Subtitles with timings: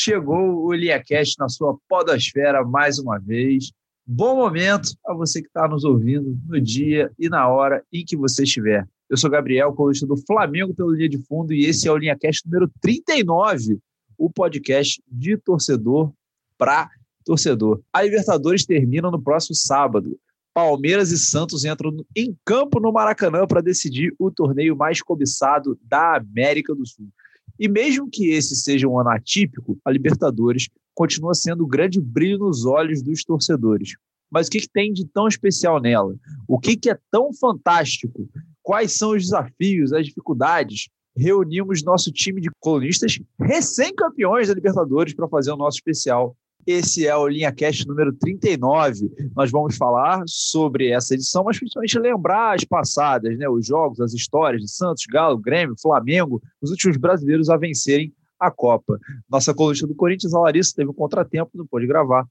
[0.00, 0.64] Chegou!
[0.64, 3.72] O LiaCast na sua podosfera mais uma vez.
[4.06, 8.16] Bom momento a você que está nos ouvindo no dia e na hora em que
[8.16, 8.86] você estiver.
[9.10, 12.46] Eu sou Gabriel, colunista do Flamengo pelo Linha de Fundo, e esse é o LinhaCast
[12.46, 13.80] número 39,
[14.16, 16.12] o podcast de torcedor
[16.56, 16.88] para
[17.24, 17.82] torcedor.
[17.92, 20.16] A Libertadores termina no próximo sábado.
[20.54, 26.18] Palmeiras e Santos entram em campo no Maracanã para decidir o torneio mais cobiçado da
[26.18, 27.08] América do Sul.
[27.58, 32.38] E mesmo que esse seja um ano atípico, a Libertadores continua sendo o grande brilho
[32.38, 33.94] nos olhos dos torcedores.
[34.30, 36.14] Mas o que, que tem de tão especial nela?
[36.46, 38.28] O que, que é tão fantástico?
[38.62, 40.88] Quais são os desafios, as dificuldades?
[41.16, 46.36] Reunimos nosso time de colunistas recém-campeões da Libertadores para fazer o nosso especial
[46.70, 49.10] esse é o Linha Cast número 39.
[49.34, 53.48] Nós vamos falar sobre essa edição, mas principalmente lembrar as passadas, né?
[53.48, 58.50] os jogos, as histórias de Santos, Galo, Grêmio, Flamengo, os últimos brasileiros a vencerem a
[58.50, 58.98] Copa.
[59.30, 62.26] Nossa colunista do Corinthians, a Larissa, teve um contratempo, não pôde gravar,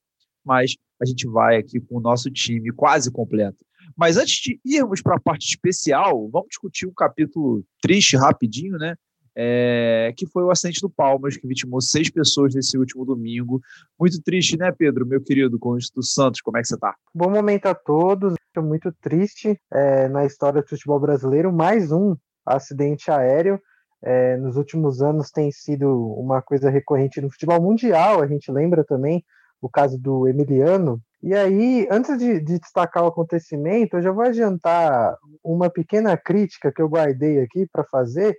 [0.45, 3.65] mas a gente vai aqui com o nosso time quase completo.
[3.95, 8.95] Mas antes de irmos para a parte especial, vamos discutir um capítulo triste rapidinho, né?
[9.39, 13.61] É, que foi o acidente do Palmas, que vitimou seis pessoas nesse último domingo.
[13.99, 16.95] Muito triste, né, Pedro, meu querido, com o Santos, como é que você está?
[17.13, 23.11] Bom momento a todos, muito triste é, na história do futebol brasileiro, mais um acidente
[23.11, 23.61] aéreo.
[24.01, 28.83] É, nos últimos anos tem sido uma coisa recorrente no futebol mundial, a gente lembra
[28.83, 29.23] também
[29.61, 30.99] o caso do Emiliano.
[31.21, 36.71] E aí, antes de, de destacar o acontecimento, eu já vou adiantar uma pequena crítica
[36.71, 38.35] que eu guardei aqui para fazer,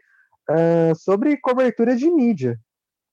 [0.51, 2.59] uh, sobre cobertura de mídia.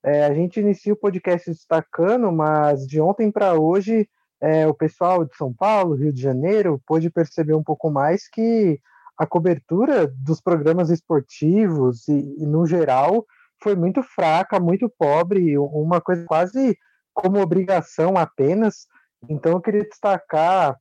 [0.03, 4.07] É, a gente inicia o podcast destacando, mas de ontem para hoje,
[4.39, 8.79] é, o pessoal de São Paulo, Rio de Janeiro, pôde perceber um pouco mais que
[9.17, 13.25] a cobertura dos programas esportivos e, e no geral
[13.63, 16.77] foi muito fraca, muito pobre, uma coisa quase
[17.11, 18.85] como obrigação apenas.
[19.27, 20.77] Então eu queria destacar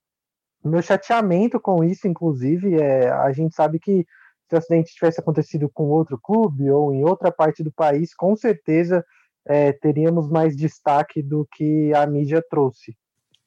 [0.63, 4.05] meu chateamento com isso, inclusive, é, a gente sabe que
[4.49, 8.37] se o acidente tivesse acontecido com outro clube ou em outra parte do país, com
[8.37, 9.05] certeza
[9.47, 12.97] é, teríamos mais destaque do que a mídia trouxe.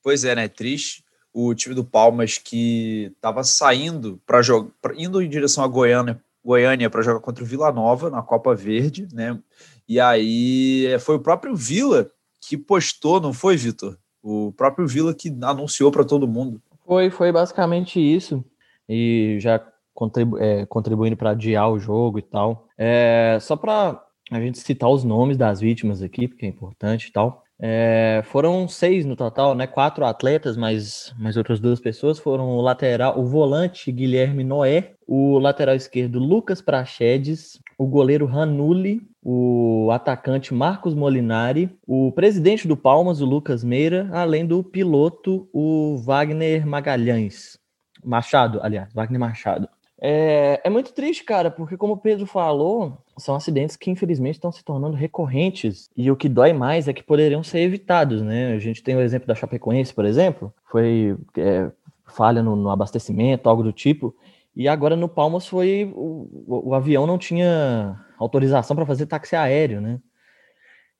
[0.03, 0.47] Pois é, né?
[0.47, 1.03] Triste
[1.39, 6.89] o time do Palmas que estava saindo para jogar, indo em direção a Goiânia, Goiânia
[6.89, 9.37] para jogar contra o Vila Nova na Copa Verde, né?
[9.87, 12.09] E aí é, foi o próprio Vila
[12.41, 13.97] que postou, não foi, Vitor?
[14.23, 16.59] O próprio Vila que anunciou para todo mundo.
[16.85, 18.43] Foi, foi basicamente isso.
[18.89, 19.59] E já
[19.97, 22.67] contribu é, contribuindo para adiar o jogo e tal.
[22.77, 23.99] É, só para
[24.31, 27.43] a gente citar os nomes das vítimas aqui, porque é importante e tal.
[27.59, 29.65] É, foram seis no total, né?
[29.65, 35.39] Quatro atletas, mas, mas outras duas pessoas foram o lateral, o volante Guilherme Noé, o
[35.39, 43.19] lateral esquerdo Lucas Prachedes, o goleiro Ranulli, o atacante Marcos Molinari, o presidente do Palmas,
[43.19, 47.57] o Lucas Meira, além do piloto, o Wagner Magalhães.
[48.05, 49.67] Machado, aliás, Wagner Machado.
[49.99, 54.51] É, é muito triste, cara, porque como o Pedro falou, são acidentes que infelizmente estão
[54.51, 58.53] se tornando recorrentes e o que dói mais é que poderiam ser evitados, né?
[58.53, 61.71] A gente tem o exemplo da Chapecoense, por exemplo, foi é,
[62.05, 64.15] falha no, no, abastecimento, algo do tipo,
[64.55, 69.35] e agora no Palmas foi o, o, o avião não tinha autorização para fazer táxi
[69.35, 69.99] aéreo, né?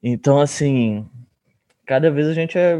[0.02, 1.08] Então, assim,
[1.86, 2.78] cada vez a gente é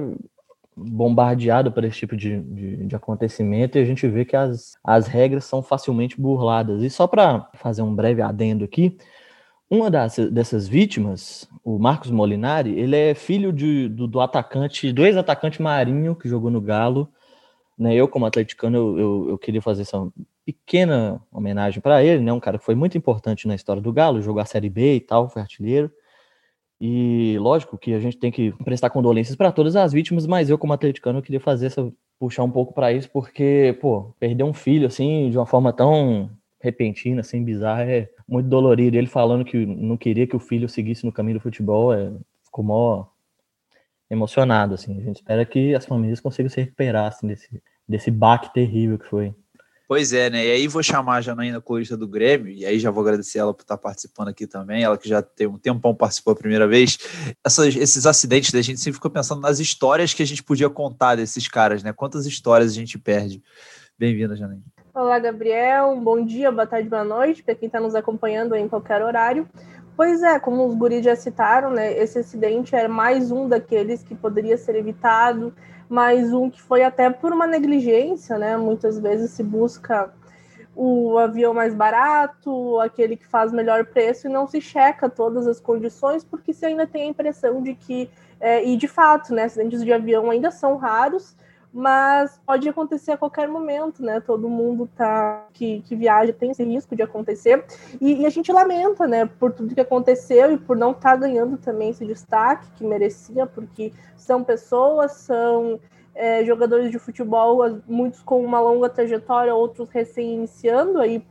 [0.78, 5.08] bombardeado por esse tipo de, de, de, acontecimento e a gente vê que as, as
[5.08, 6.84] regras são facilmente burladas.
[6.84, 8.96] E só para fazer um breve adendo aqui,
[9.70, 15.06] uma das, dessas vítimas, o Marcos Molinari, ele é filho de, do, do atacante, do
[15.06, 17.10] ex-atacante Marinho, que jogou no Galo.
[17.78, 17.96] Né?
[17.96, 20.08] Eu, como atleticano, eu, eu, eu queria fazer essa
[20.46, 22.32] pequena homenagem para ele, né?
[22.32, 25.02] um cara que foi muito importante na história do Galo, jogou a Série B e
[25.02, 25.92] tal, foi artilheiro.
[26.80, 30.58] E lógico que a gente tem que prestar condolências para todas as vítimas, mas eu,
[30.58, 34.88] como atleticano, queria fazer essa puxar um pouco para isso, porque, pô, perder um filho
[34.88, 36.30] assim de uma forma tão
[36.60, 38.98] repentina, assim, bizarra, é muito dolorido.
[38.98, 42.12] Ele falando que não queria que o filho seguisse no caminho do futebol, é,
[42.44, 43.06] ficou mó
[44.10, 45.00] emocionado, assim.
[45.00, 49.08] A gente espera que as famílias consigam se recuperar assim, desse, desse baque terrível que
[49.08, 49.34] foi.
[49.88, 50.46] Pois é, né?
[50.46, 53.54] E aí vou chamar a Janaína Corista do Grêmio, e aí já vou agradecer ela
[53.54, 56.98] por estar participando aqui também, ela que já tem um tempão participou a primeira vez.
[57.42, 61.16] Essas, esses acidentes, a gente sempre ficou pensando nas histórias que a gente podia contar
[61.16, 61.94] desses caras, né?
[61.94, 63.42] Quantas histórias a gente perde.
[63.98, 64.64] Bem-vinda, Janaína.
[64.94, 65.96] Olá, Gabriel.
[65.96, 69.48] Bom dia, boa tarde, boa noite, para quem está nos acompanhando em qualquer horário.
[69.96, 71.98] Pois é, como os guris já citaram, né?
[71.98, 75.54] Esse acidente era mais um daqueles que poderia ser evitado
[75.90, 78.58] mas um que foi até por uma negligência, né?
[78.58, 80.12] Muitas vezes se busca
[80.76, 85.60] o avião mais barato, aquele que faz melhor preço, e não se checa todas as
[85.60, 89.84] condições, porque se ainda tem a impressão de que, é, e de fato, né, acidentes
[89.84, 91.36] de avião ainda são raros,
[91.78, 94.20] mas pode acontecer a qualquer momento, né?
[94.20, 97.64] Todo mundo tá que, que viaja tem esse risco de acontecer
[98.02, 99.28] e, e, a gente lamenta, né?
[99.28, 103.46] Por tudo que aconteceu e por não estar tá ganhando também esse destaque que merecia,
[103.46, 105.80] porque são pessoas, são
[106.16, 111.24] é, jogadores de futebol, muitos com uma longa trajetória, outros recém iniciando aí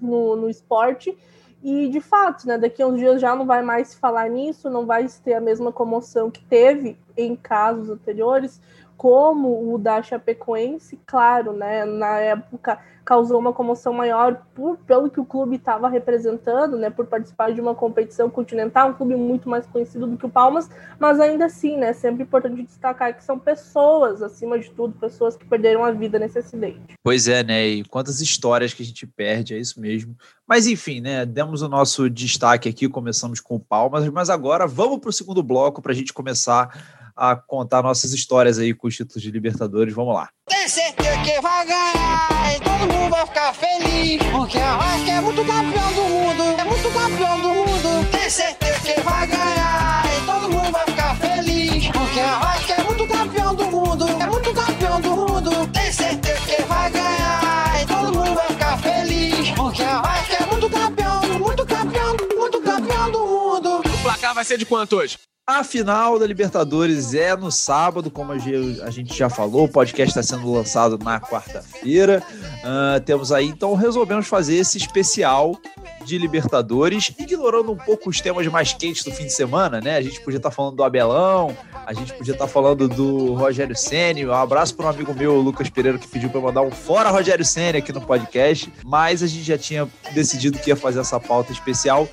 [0.00, 1.18] no, no esporte.
[1.64, 4.70] E de fato, né, daqui a uns dias já não vai mais se falar nisso,
[4.70, 8.60] não vai ter a mesma comoção que teve em casos anteriores
[9.00, 15.18] como o da Chapecoense, claro, né, na época causou uma comoção maior por, pelo que
[15.18, 19.64] o clube estava representando, né, por participar de uma competição continental, um clube muito mais
[19.64, 20.68] conhecido do que o Palmas,
[20.98, 25.46] mas ainda assim, né, sempre importante destacar que são pessoas, acima de tudo, pessoas que
[25.46, 26.94] perderam a vida nesse acidente.
[27.02, 30.14] Pois é, né, e quantas histórias que a gente perde, é isso mesmo.
[30.46, 34.98] Mas enfim, né, demos o nosso destaque aqui, começamos com o Palmas, mas agora vamos
[34.98, 38.96] para o segundo bloco para a gente começar a contar nossas histórias aí com os
[38.96, 39.94] títulos de Libertadores.
[39.94, 40.28] Vamos lá.
[40.48, 45.20] Tem certeza que vai ganhar e todo mundo vai ficar feliz, porque a Vasco é
[45.20, 48.10] muito campeão do mundo, é muito campeão do mundo.
[48.10, 52.82] Tem certeza que vai ganhar e todo mundo vai ficar feliz, porque a Vasco é
[52.82, 55.66] muito campeão do mundo, é muito campeão do mundo.
[55.72, 60.46] Tem certeza que vai ganhar e todo mundo vai ficar feliz, porque a Vasco é
[60.46, 63.78] muito campeão, muito campeão, muito campeão do mundo.
[63.78, 65.18] O placar vai ser de quanto hoje?
[65.50, 70.22] A final da Libertadores é no sábado, como a gente já falou, o podcast está
[70.22, 72.22] sendo lançado na quarta-feira.
[72.62, 75.58] Uh, temos aí, então resolvemos fazer esse especial
[76.04, 79.96] de Libertadores, ignorando um pouco os temas mais quentes do fim de semana, né?
[79.96, 83.34] A gente podia estar tá falando do Abelão, a gente podia estar tá falando do
[83.34, 84.24] Rogério Ceni.
[84.24, 87.10] Um abraço para um amigo meu, o Lucas Pereira, que pediu para mandar um fora
[87.10, 91.18] Rogério Ceni aqui no podcast, mas a gente já tinha decidido que ia fazer essa
[91.18, 92.08] pauta especial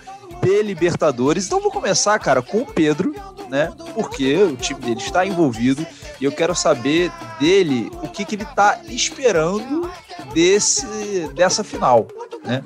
[0.47, 1.45] de Libertadores.
[1.45, 3.13] Então vou começar, cara, com o Pedro,
[3.49, 3.69] né?
[3.93, 5.85] Porque o time dele está envolvido
[6.21, 9.91] e eu quero saber dele o que, que ele está esperando
[10.33, 12.07] desse dessa final,
[12.45, 12.63] né?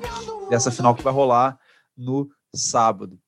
[0.48, 1.58] Dessa final que vai rolar
[1.96, 3.18] no sábado.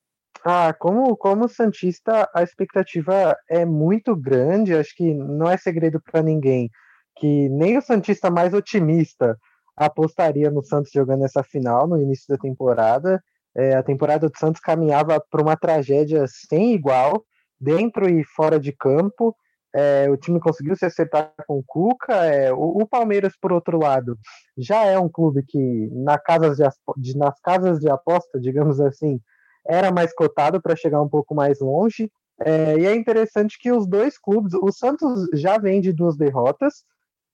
[0.45, 6.21] Ah, como, como Santista, a expectativa é muito grande, acho que não é segredo para
[6.21, 6.69] ninguém
[7.17, 9.37] que nem o Santista mais otimista
[9.75, 13.23] apostaria no Santos jogando essa final no início da temporada.
[13.55, 17.23] É, a temporada do Santos caminhava para uma tragédia sem igual,
[17.59, 19.35] dentro e fora de campo.
[19.73, 22.13] É, o time conseguiu se acertar com o Cuca.
[22.13, 24.17] É, o, o, Palmeiras, por outro lado,
[24.57, 26.63] já é um clube que na casas de,
[26.97, 29.19] de, nas casas de aposta, digamos assim,
[29.67, 32.09] era mais cotado para chegar um pouco mais longe.
[32.41, 36.83] É, e é interessante que os dois clubes, o Santos já vem de duas derrotas,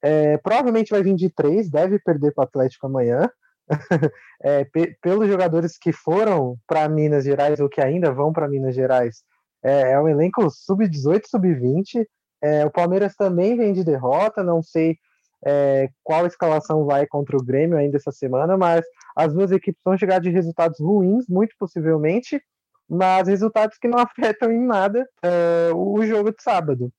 [0.01, 3.29] é, provavelmente vai vir de três, deve perder para o Atlético amanhã.
[4.43, 4.65] é,
[5.01, 9.23] pelos jogadores que foram para Minas Gerais ou que ainda vão para Minas Gerais,
[9.63, 12.05] é, é, um elenco sub-18, sub-20.
[12.41, 14.97] É, o Palmeiras também vem de derrota, não sei
[15.45, 18.85] é, qual escalação vai contra o Grêmio ainda essa semana, mas
[19.15, 22.41] as duas equipes vão chegar de resultados ruins, muito possivelmente,
[22.89, 26.91] mas resultados que não afetam em nada é, o jogo de sábado.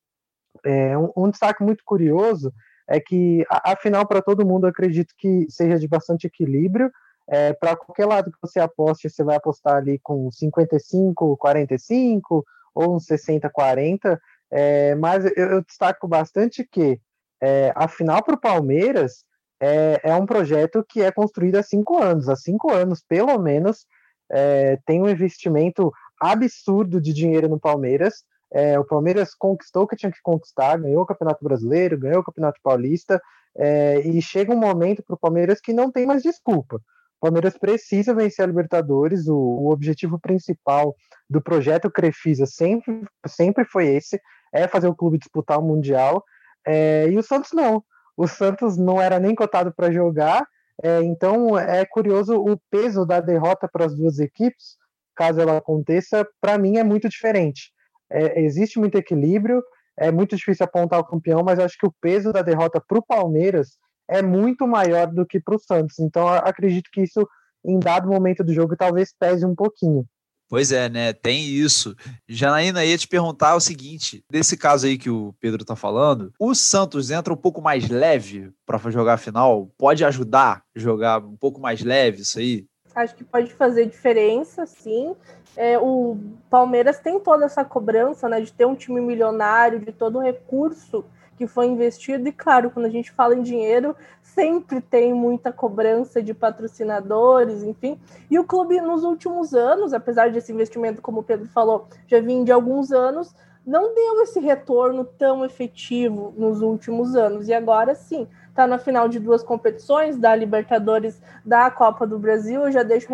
[0.64, 2.52] É, um, um destaque muito curioso
[2.92, 6.92] é que a, a final para todo mundo acredito que seja de bastante equilíbrio.
[7.26, 12.44] É, para qualquer lado que você aposte, você vai apostar ali com 55, 45
[12.74, 14.20] ou um 60, 40.
[14.50, 17.00] É, mas eu, eu, destaco bastante que
[17.40, 19.24] é, para o Palmeiras
[19.58, 22.28] é, é, um projeto que é construído há cinco anos.
[22.28, 23.86] Há cinco anos, pelo menos,
[24.30, 28.22] é, tem um investimento absurdo de dinheiro no Palmeiras.
[28.52, 32.24] É, o Palmeiras conquistou o que tinha que conquistar, ganhou o Campeonato Brasileiro, ganhou o
[32.24, 33.20] Campeonato Paulista,
[33.56, 36.76] é, e chega um momento para o Palmeiras que não tem mais desculpa.
[36.76, 40.94] O Palmeiras precisa vencer a Libertadores, o, o objetivo principal
[41.30, 44.20] do projeto Crefisa sempre, sempre foi esse,
[44.52, 46.22] é fazer o clube disputar o Mundial,
[46.66, 47.82] é, e o Santos não.
[48.14, 50.46] O Santos não era nem cotado para jogar,
[50.82, 54.76] é, então é curioso o peso da derrota para as duas equipes,
[55.14, 57.72] caso ela aconteça, para mim é muito diferente
[58.12, 59.62] é, existe muito equilíbrio,
[59.96, 63.04] é muito difícil apontar o campeão, mas acho que o peso da derrota para o
[63.04, 63.78] Palmeiras
[64.08, 65.98] é muito maior do que para o Santos.
[65.98, 67.26] Então acredito que isso,
[67.64, 70.06] em dado momento do jogo, talvez pese um pouquinho.
[70.52, 71.14] Pois é, né?
[71.14, 71.96] Tem isso.
[72.28, 76.54] Janaína ia te perguntar o seguinte: desse caso aí que o Pedro tá falando, o
[76.54, 79.70] Santos entra um pouco mais leve para jogar a final?
[79.78, 82.66] Pode ajudar a jogar um pouco mais leve isso aí?
[82.94, 85.14] Acho que pode fazer diferença, sim.
[85.56, 86.16] É, o
[86.48, 91.04] Palmeiras tem toda essa cobrança, né, de ter um time milionário, de todo o recurso
[91.36, 92.28] que foi investido.
[92.28, 97.98] E claro, quando a gente fala em dinheiro, sempre tem muita cobrança de patrocinadores, enfim.
[98.30, 102.44] E o clube, nos últimos anos, apesar desse investimento, como o Pedro falou, já vinha
[102.44, 103.34] de alguns anos,
[103.66, 107.48] não deu esse retorno tão efetivo nos últimos anos.
[107.48, 112.62] E agora sim, está na final de duas competições, da Libertadores, da Copa do Brasil.
[112.62, 113.08] Eu já deixo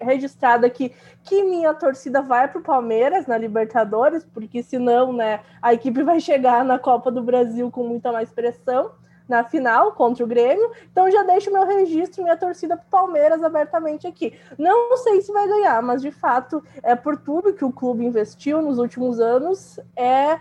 [0.00, 5.72] registrado aqui que minha torcida vai para o Palmeiras na Libertadores, porque senão, né, a
[5.72, 8.90] equipe vai chegar na Copa do Brasil com muita mais pressão
[9.28, 10.70] na final contra o Grêmio.
[10.90, 14.36] Então já deixo meu registro, minha torcida para Palmeiras abertamente aqui.
[14.58, 18.60] Não sei se vai ganhar, mas de fato é por tudo que o clube investiu
[18.60, 20.40] nos últimos anos é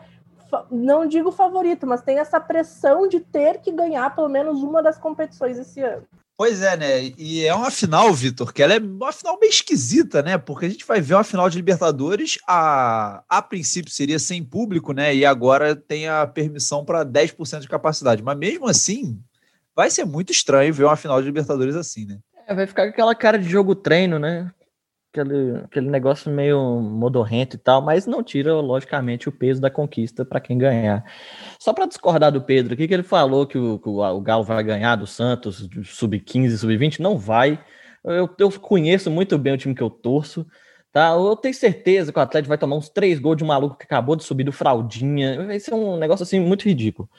[0.70, 4.98] não digo favorito, mas tem essa pressão de ter que ganhar pelo menos uma das
[4.98, 6.04] competições esse ano.
[6.38, 7.14] Pois é, né?
[7.20, 10.40] E é uma final, Vitor, que ela é uma final bem esquisita, né?
[10.40, 14.92] Porque a gente vai ver uma final de Libertadores, a, a princípio seria sem público,
[14.92, 15.14] né?
[15.14, 18.24] E agora tem a permissão para 10% de capacidade.
[18.24, 19.22] Mas mesmo assim,
[19.76, 22.18] vai ser muito estranho ver uma final de Libertadores assim, né?
[22.48, 24.52] É, vai ficar com aquela cara de jogo treino, né?
[25.12, 30.24] Aquele, aquele negócio meio modorrento e tal, mas não tira, logicamente, o peso da conquista
[30.24, 31.04] para quem ganhar.
[31.60, 34.64] Só para discordar do Pedro aqui, que ele falou que o, que o Galo vai
[34.64, 37.64] ganhar do Santos, sub-15, sub-20, não vai.
[38.04, 40.46] Eu, eu conheço muito bem o time que eu torço.
[40.92, 41.10] Tá?
[41.12, 43.86] Eu tenho certeza que o Atlético vai tomar uns três gols de um maluco que
[43.86, 45.46] acabou de subir do Fraldinha.
[45.46, 47.10] Vai ser um negócio assim muito ridículo.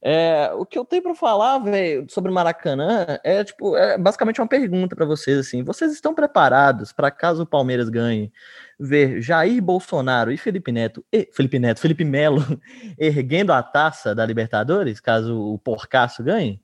[0.00, 4.46] É, o que eu tenho para falar, velho, sobre Maracanã é tipo, é basicamente uma
[4.46, 5.62] pergunta para vocês assim.
[5.64, 8.32] Vocês estão preparados para caso o Palmeiras ganhe
[8.78, 12.42] ver Jair Bolsonaro e Felipe Neto, e, Felipe Neto, Felipe Melo
[12.98, 16.60] erguendo a taça da Libertadores, caso o Porcaço ganhe?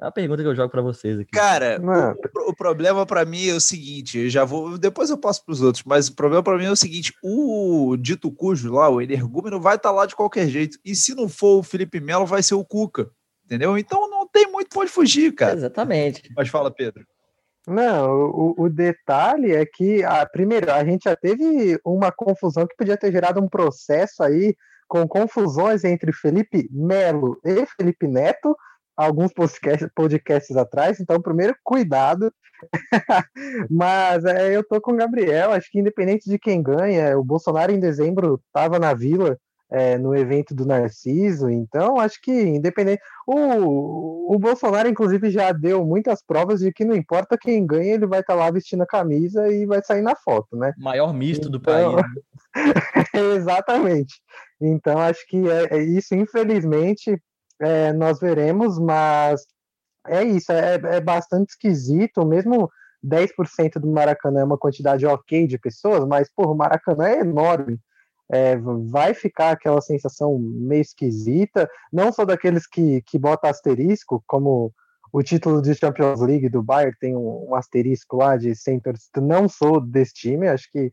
[0.00, 1.30] É a pergunta que eu jogo para vocês aqui.
[1.30, 5.44] Cara, o, o, problema para mim é o seguinte, eu já vou, depois eu passo
[5.44, 8.88] para os outros, mas o problema para mim é o seguinte, o dito cujo lá,
[8.88, 12.00] o energúmeno vai estar tá lá de qualquer jeito, e se não for o Felipe
[12.00, 13.10] Melo, vai ser o Cuca,
[13.44, 13.76] entendeu?
[13.76, 15.52] Então não tem muito para onde fugir, cara.
[15.52, 16.32] Exatamente.
[16.34, 17.06] Mas fala, Pedro.
[17.68, 22.74] Não, o, o, detalhe é que, a, primeiro, a gente já teve uma confusão que
[22.74, 24.56] podia ter gerado um processo aí
[24.88, 28.56] com confusões entre Felipe Melo e Felipe Neto,
[29.04, 32.32] alguns podcasts, podcasts atrás, então, primeiro, cuidado.
[33.70, 37.72] Mas é, eu tô com o Gabriel, acho que independente de quem ganha, o Bolsonaro
[37.72, 39.38] em dezembro estava na vila
[39.70, 43.00] é, no evento do Narciso, então acho que independente.
[43.26, 48.06] O, o Bolsonaro, inclusive, já deu muitas provas de que não importa quem ganha, ele
[48.06, 50.72] vai estar tá lá vestindo a camisa e vai sair na foto, né?
[50.76, 51.52] Maior misto então...
[51.52, 51.94] do país.
[51.94, 52.02] Né?
[53.36, 54.20] Exatamente.
[54.60, 57.16] Então acho que é, é isso, infelizmente,
[57.60, 59.46] é, nós veremos, mas
[60.06, 62.70] é isso, é, é bastante esquisito, mesmo
[63.04, 67.78] 10% do Maracanã é uma quantidade ok de pessoas, mas, porra, o Maracanã é enorme.
[68.32, 74.72] É, vai ficar aquela sensação meio esquisita, não só daqueles que, que botam asterisco, como
[75.12, 79.20] o título de Champions League do Bayern tem um, um asterisco lá de sem torcida,
[79.20, 80.92] não sou desse time, acho que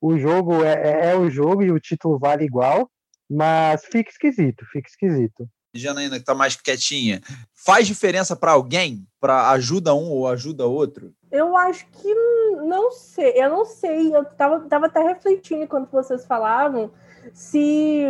[0.00, 2.90] o jogo é, é, é o jogo e o título vale igual,
[3.28, 5.48] mas fica esquisito, fica esquisito.
[5.74, 7.20] Janaína, que está mais quietinha,
[7.54, 9.06] faz diferença para alguém?
[9.20, 11.12] Para ajuda um ou ajuda outro?
[11.30, 12.14] Eu acho que
[12.66, 13.32] não sei.
[13.36, 14.14] Eu não sei.
[14.14, 16.90] Eu estava tava até refletindo enquanto vocês falavam
[17.32, 18.06] se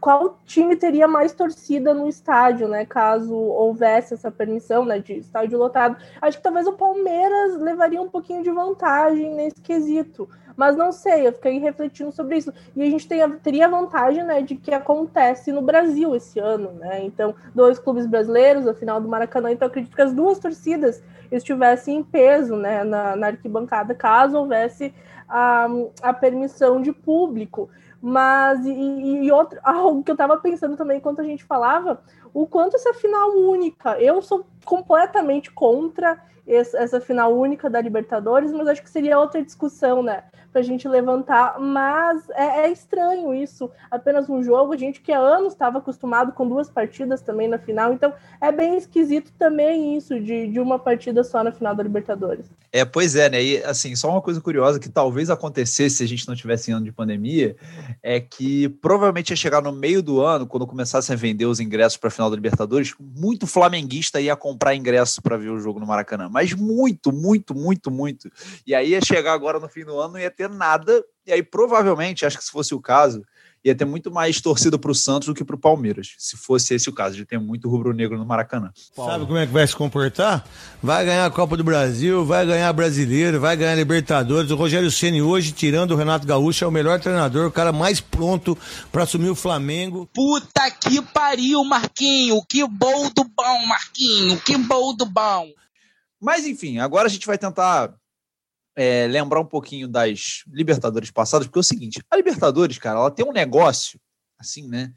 [0.00, 2.84] qual time teria mais torcida no estádio, né?
[2.84, 5.96] Caso houvesse essa permissão, né, de estádio lotado.
[6.20, 10.28] Acho que talvez o Palmeiras levaria um pouquinho de vantagem nesse quesito.
[10.60, 12.52] Mas não sei, eu fiquei refletindo sobre isso.
[12.76, 16.72] E a gente tem, teria a vantagem, né, de que acontece no Brasil esse ano,
[16.72, 17.02] né?
[17.02, 21.02] Então, dois clubes brasileiros, a final do Maracanã, então acredito que as duas torcidas
[21.32, 24.92] estivessem em peso, né, na, na arquibancada, caso houvesse
[25.26, 25.66] a,
[26.02, 27.70] a permissão de público.
[27.98, 32.02] Mas, e, e outro, algo que eu estava pensando também enquanto a gente falava,
[32.34, 38.66] o quanto essa final única, eu sou completamente contra essa final única da Libertadores, mas
[38.68, 40.24] acho que seria outra discussão, né?
[40.52, 41.58] Para a gente levantar.
[41.58, 44.72] Mas é, é, estranho isso, apenas um jogo.
[44.72, 48.50] A gente que há anos estava acostumado com duas partidas também na final, então é
[48.50, 52.46] bem esquisito também isso de, de uma partida só na final da Libertadores.
[52.72, 53.42] É, pois é, né?
[53.42, 56.74] E assim, só uma coisa curiosa que talvez acontecesse se a gente não tivesse em
[56.74, 57.56] ano de pandemia,
[58.02, 61.96] é que provavelmente ia chegar no meio do ano, quando começassem a vender os ingressos
[61.96, 65.86] para a final da Libertadores, muito flamenguista ia comprar ingresso para ver o jogo no
[65.86, 66.28] Maracanã.
[66.30, 68.30] Mas muito, muito, muito, muito.
[68.64, 71.04] E aí ia chegar agora no fim do ano, não ia ter nada.
[71.26, 73.22] E aí, provavelmente, acho que se fosse o caso,
[73.64, 76.74] ia ter muito mais torcida para o Santos do que para o Palmeiras, se fosse
[76.74, 78.72] esse o caso, de ter muito rubro-negro no Maracanã.
[78.94, 80.46] Sabe como é que vai se comportar?
[80.82, 84.50] Vai ganhar a Copa do Brasil, vai ganhar Brasileiro, vai ganhar Libertadores.
[84.50, 88.00] O Rogério Ceni hoje, tirando o Renato Gaúcho, é o melhor treinador, o cara mais
[88.00, 88.56] pronto
[88.90, 90.08] para assumir o Flamengo.
[90.14, 92.42] Puta que pariu, Marquinho!
[92.48, 94.40] Que bom do bom, Marquinho!
[94.40, 95.48] Que bom do bom!
[96.18, 97.94] Mas enfim, agora a gente vai tentar
[98.76, 103.10] é, lembrar um pouquinho das Libertadores passadas, porque é o seguinte: a Libertadores, cara, ela
[103.10, 104.00] tem um negócio,
[104.38, 104.92] assim, né?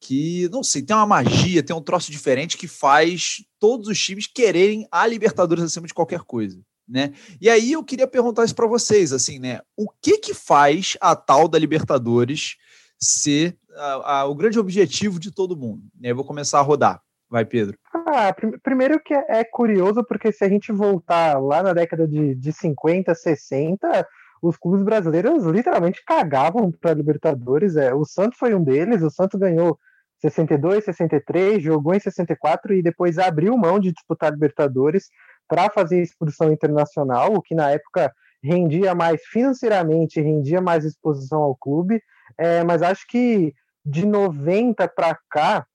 [0.00, 4.26] Que, não sei, tem uma magia, tem um troço diferente que faz todos os times
[4.26, 7.12] quererem a Libertadores acima de qualquer coisa, né?
[7.40, 9.60] E aí eu queria perguntar isso para vocês, assim, né?
[9.76, 12.56] O que que faz a tal da Libertadores
[12.98, 15.82] ser a, a, o grande objetivo de todo mundo?
[15.98, 16.10] Né?
[16.10, 17.02] Eu vou começar a rodar.
[17.30, 17.78] Vai, Pedro.
[17.94, 22.06] Ah, prim primeiro que é, é curioso, porque se a gente voltar lá na década
[22.08, 24.08] de, de 50, 60,
[24.42, 27.76] os clubes brasileiros literalmente cagavam para Libertadores.
[27.76, 29.78] É, o Santos foi um deles, o Santos ganhou
[30.20, 35.08] 62, 63, jogou em 64 e depois abriu mão de disputar Libertadores
[35.48, 41.54] para fazer exposição internacional, o que na época rendia mais financeiramente, rendia mais exposição ao
[41.54, 42.02] clube.
[42.38, 45.66] É, mas acho que de 90 para cá,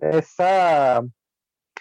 [0.00, 1.04] essa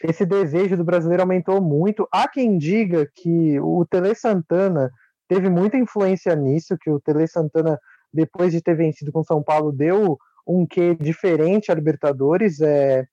[0.04, 2.08] esse desejo do brasileiro aumentou muito.
[2.12, 4.92] Há quem diga que o Tele Santana
[5.28, 7.80] teve muita influência nisso, que o Tele Santana,
[8.12, 12.60] depois de ter vencido com São Paulo, deu um quê diferente à Libertadores.
[12.62, 13.06] É,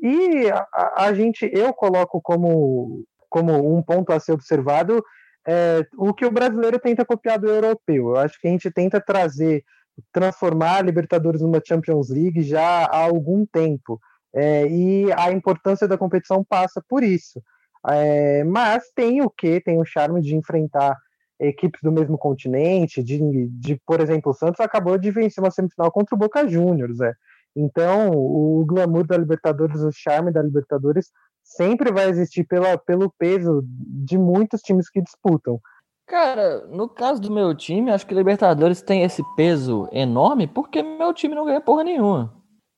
[0.00, 5.02] e a, a, gente, eu coloco como, como um ponto a ser observado
[5.46, 8.10] é, o que o brasileiro tenta copiar do europeu.
[8.10, 9.64] Eu acho que a gente tenta trazer,
[10.12, 14.00] transformar a Libertadores numa Champions League já há algum tempo.
[14.36, 17.40] É, e a importância da competição passa por isso.
[17.88, 19.60] É, mas tem o que?
[19.60, 20.94] Tem o charme de enfrentar
[21.40, 25.90] equipes do mesmo continente, de, de, por exemplo, o Santos acabou de vencer uma semifinal
[25.90, 27.12] contra o Boca Juniors, é.
[27.54, 31.10] Então, o glamour da Libertadores, o charme da Libertadores
[31.42, 35.58] sempre vai existir pela, pelo peso de muitos times que disputam.
[36.06, 41.14] Cara, no caso do meu time, acho que Libertadores tem esse peso enorme porque meu
[41.14, 42.35] time não ganha porra nenhuma.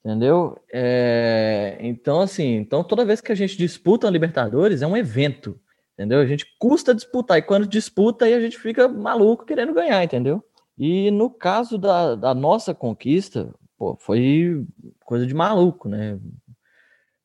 [0.08, 0.58] Entendeu?
[0.72, 5.60] É, então, assim, então toda vez que a gente disputa a Libertadores é um evento,
[5.92, 6.18] entendeu?
[6.18, 10.42] A gente custa disputar, e quando disputa aí a gente fica maluco querendo ganhar, entendeu?
[10.78, 14.64] E no caso da, da nossa conquista, pô, foi
[15.04, 16.18] coisa de maluco, né?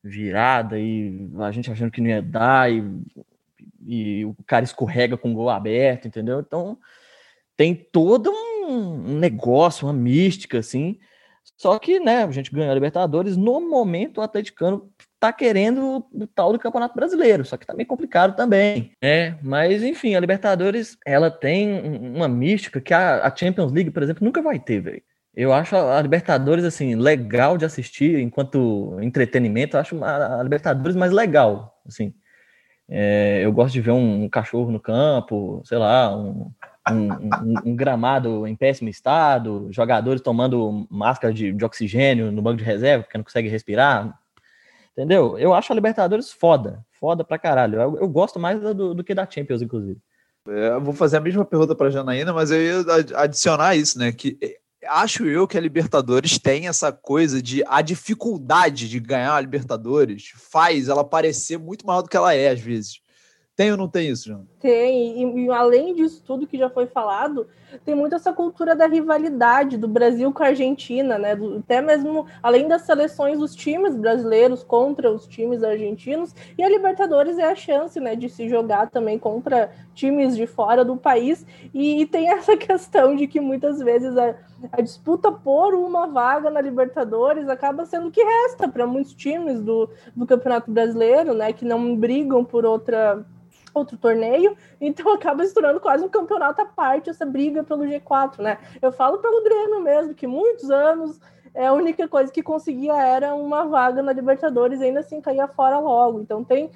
[0.02, 2.84] Virada e a gente achando que não ia dar, e,
[3.86, 6.38] e o cara escorrega com o gol aberto, entendeu?
[6.38, 6.76] Então
[7.56, 10.98] tem todo um negócio, uma mística, assim,
[11.56, 13.36] só que, né, a gente ganhou a Libertadores.
[13.36, 17.86] No momento, o atleticano tá querendo o tal do Campeonato Brasileiro, só que tá meio
[17.86, 19.38] complicado também, né?
[19.42, 21.80] Mas, enfim, a Libertadores, ela tem
[22.14, 25.02] uma mística que a, a Champions League, por exemplo, nunca vai ter, velho.
[25.36, 29.76] Eu acho a Libertadores, assim, legal de assistir enquanto entretenimento.
[29.76, 32.14] Eu acho a Libertadores mais legal, assim.
[32.88, 36.52] É, eu gosto de ver um, um, cachorro no campo, sei lá, um,
[36.90, 42.64] um, um, gramado em péssimo estado, jogadores tomando máscara de, de, oxigênio no banco de
[42.64, 44.18] reserva porque não consegue respirar.
[44.92, 45.38] Entendeu?
[45.38, 47.80] Eu acho a Libertadores foda, foda pra caralho.
[47.80, 49.98] Eu, eu gosto mais do, do, que da Champions, inclusive.
[50.46, 52.84] É, vou fazer a mesma pergunta para Janaína, mas eu ia
[53.16, 54.12] adicionar isso, né?
[54.12, 59.34] Que é, acho eu que a Libertadores tem essa coisa de a dificuldade de ganhar
[59.34, 63.00] a Libertadores faz ela parecer muito maior do que ela é às vezes.
[63.56, 64.46] Tem ou não tem isso, João?
[64.64, 67.46] Tem, e, e, além disso tudo que já foi falado,
[67.84, 71.36] tem muito essa cultura da rivalidade do Brasil com a Argentina, né?
[71.36, 76.68] Do, até mesmo além das seleções dos times brasileiros contra os times argentinos, e a
[76.70, 81.44] Libertadores é a chance, né, de se jogar também contra times de fora do país,
[81.74, 84.34] e, e tem essa questão de que muitas vezes a,
[84.72, 89.60] a disputa por uma vaga na Libertadores acaba sendo o que resta para muitos times
[89.60, 93.26] do, do Campeonato Brasileiro, né, que não brigam por outra
[93.74, 98.38] outro torneio, então acaba se tornando quase um campeonato à parte essa briga pelo G4,
[98.38, 98.58] né?
[98.80, 101.20] Eu falo pelo Grêmio mesmo, que muitos anos
[101.52, 105.78] é a única coisa que conseguia era uma vaga na Libertadores ainda assim caía fora
[105.78, 106.20] logo.
[106.20, 106.70] Então tem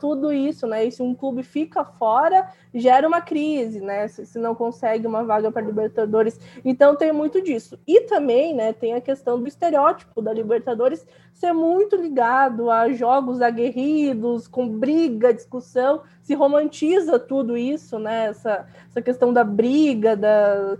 [0.00, 0.84] tudo isso, né?
[0.84, 4.06] E se um clube fica fora, gera uma crise, né?
[4.06, 6.38] Se, se não consegue uma vaga para Libertadores.
[6.64, 7.78] Então tem muito disso.
[7.86, 11.04] E também, né, tem a questão do estereótipo da Libertadores
[11.38, 18.26] ser muito ligado a jogos aguerridos, com briga, discussão, se romantiza tudo isso, né?
[18.26, 20.76] Essa, essa questão da briga, da...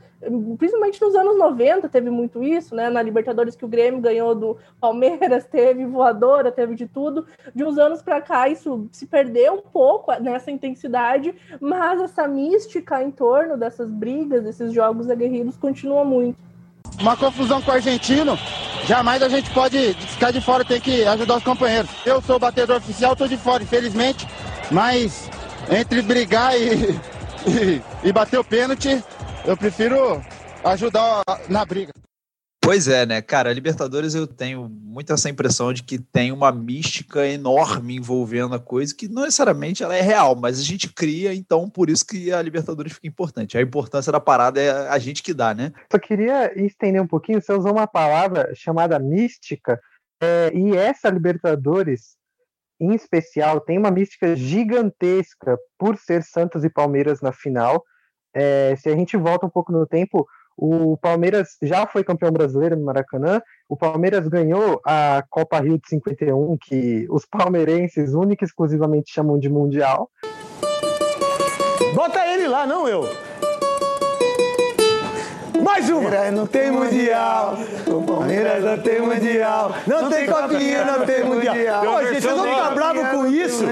[0.58, 2.90] principalmente nos anos 90 teve muito isso, né?
[2.90, 7.24] Na Libertadores que o Grêmio ganhou do Palmeiras, teve voadora, teve de tudo.
[7.54, 13.00] De uns anos para cá, isso se perdeu um pouco nessa intensidade, mas essa mística
[13.00, 16.47] em torno dessas brigas, desses jogos aguerridos, continua muito.
[17.00, 18.38] Uma confusão com o argentino,
[18.86, 21.90] jamais a gente pode ficar de fora, tem que ajudar os companheiros.
[22.04, 24.26] Eu sou o batedor oficial, tô de fora, infelizmente,
[24.70, 25.30] mas
[25.70, 26.98] entre brigar e,
[27.46, 29.02] e, e bater o pênalti,
[29.44, 30.22] eu prefiro
[30.64, 31.92] ajudar na briga.
[32.68, 33.48] Pois é, né, cara?
[33.48, 38.60] A Libertadores eu tenho muito essa impressão de que tem uma mística enorme envolvendo a
[38.60, 42.30] coisa, que não necessariamente ela é real, mas a gente cria, então por isso que
[42.30, 43.56] a Libertadores fica importante.
[43.56, 45.72] A importância da parada é a gente que dá, né?
[45.90, 49.80] Só queria estender um pouquinho, você usou uma palavra chamada mística,
[50.20, 52.18] é, e essa Libertadores,
[52.78, 57.82] em especial, tem uma mística gigantesca por ser Santos e Palmeiras na final.
[58.34, 60.28] É, se a gente volta um pouco no tempo,
[60.60, 63.40] o Palmeiras já foi campeão brasileiro no Maracanã.
[63.68, 69.38] O Palmeiras ganhou a Copa Rio de 51, que os palmeirenses única e exclusivamente chamam
[69.38, 70.10] de Mundial.
[71.94, 73.04] Bota ele lá, não eu.
[75.62, 76.02] Mais uma!
[76.02, 77.58] Palmeiras não tem mundial.
[77.86, 79.74] O Palmeiras não tem mundial.
[79.86, 81.84] Não, não tem copinha, não tem mundial.
[81.84, 83.64] Pô, gente, vocês vão ficar bravos com isso?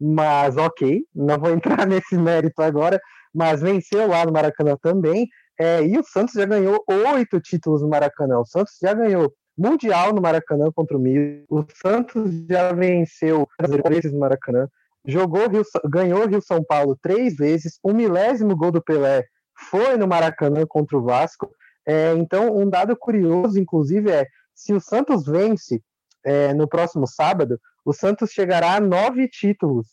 [0.00, 3.00] Mas ok, não vou entrar nesse mérito agora.
[3.34, 5.26] Mas venceu lá no Maracanã também.
[5.58, 8.38] É, e o Santos já ganhou oito títulos no Maracanã.
[8.38, 11.44] O Santos já ganhou Mundial no Maracanã contra o Mil.
[11.48, 13.48] O Santos já venceu
[13.88, 14.68] vezes no Maracanã.
[15.06, 17.78] Jogou Rio, ganhou Rio São Paulo três vezes.
[17.82, 19.24] O milésimo gol do Pelé
[19.70, 21.50] foi no Maracanã contra o Vasco.
[21.86, 25.82] É, então, um dado curioso, inclusive, é se o Santos vence
[26.24, 29.88] é, no próximo sábado, o Santos chegará a nove títulos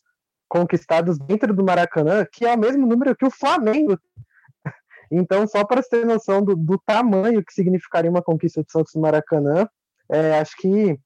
[0.47, 3.97] conquistados dentro do Maracanã, que é o mesmo número que o Flamengo
[5.11, 9.01] então, só para ter noção do, do, tamanho que significaria uma conquista de Santos no
[9.01, 9.67] Maracanã,
[10.09, 10.97] é, acho que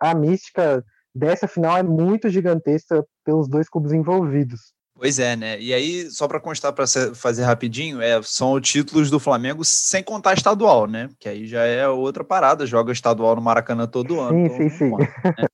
[0.00, 4.72] a mística dessa final é muito gigantesca pelos dois clubes envolvidos.
[4.94, 5.60] Pois é, né?
[5.60, 10.34] E aí, só para constar, para fazer rapidinho, é, são títulos do Flamengo sem contar
[10.34, 11.08] estadual, né?
[11.18, 14.38] Que aí já é outra parada, joga estadual no Maracanã todo ano.
[14.38, 14.90] Sim, então, sim, sim.
[14.96, 15.48] Né?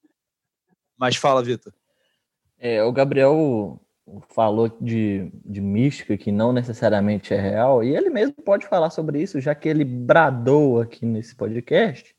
[0.99, 1.73] Mas fala, Vitor.
[2.59, 3.81] É, o Gabriel
[4.31, 9.23] falou de, de mística que não necessariamente é real, e ele mesmo pode falar sobre
[9.23, 12.15] isso, já que ele bradou aqui nesse podcast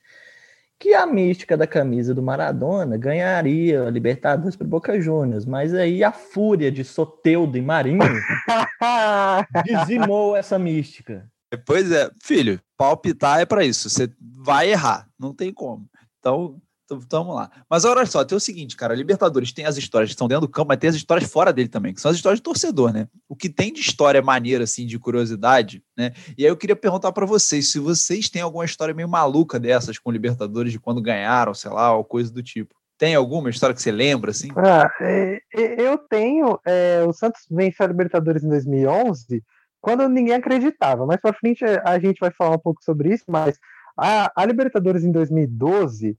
[0.79, 6.03] que a mística da camisa do Maradona ganharia a Libertadores para Boca Juniors, mas aí
[6.05, 7.99] a fúria de Soteudo e Marinho
[9.65, 11.29] dizimou essa mística.
[11.65, 15.85] Pois é, filho, palpitar é para isso, você vai errar, não tem como.
[16.19, 16.61] Então,
[16.97, 17.51] então, vamos lá.
[17.69, 20.51] Mas olha só, tem o seguinte, cara, Libertadores tem as histórias que estão dentro do
[20.51, 23.07] campo, mas tem as histórias fora dele também, que são as histórias de torcedor, né?
[23.27, 26.13] O que tem de história maneira, assim, de curiosidade, né?
[26.37, 29.97] E aí eu queria perguntar para vocês, se vocês têm alguma história meio maluca dessas
[29.97, 32.75] com Libertadores, de quando ganharam, sei lá, ou coisa do tipo.
[32.97, 34.49] Tem alguma história que você lembra, assim?
[34.57, 36.59] Ah, é, é, eu tenho.
[36.65, 39.41] É, o Santos venceu a Libertadores em 2011,
[39.79, 41.05] quando ninguém acreditava.
[41.05, 43.57] Mais para frente a gente vai falar um pouco sobre isso, mas
[43.97, 46.17] a, a Libertadores em 2012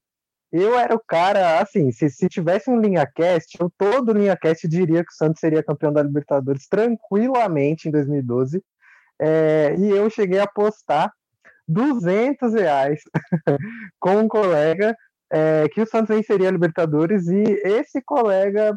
[0.53, 4.67] eu era o cara, assim, se, se tivesse um linha cast, eu todo linha cast
[4.67, 8.63] diria que o Santos seria campeão da Libertadores tranquilamente em 2012.
[9.21, 11.13] É, e eu cheguei a apostar
[11.69, 13.01] 200 reais
[14.01, 14.97] com um colega
[15.33, 18.77] é, que o Santos venceria a Libertadores e esse colega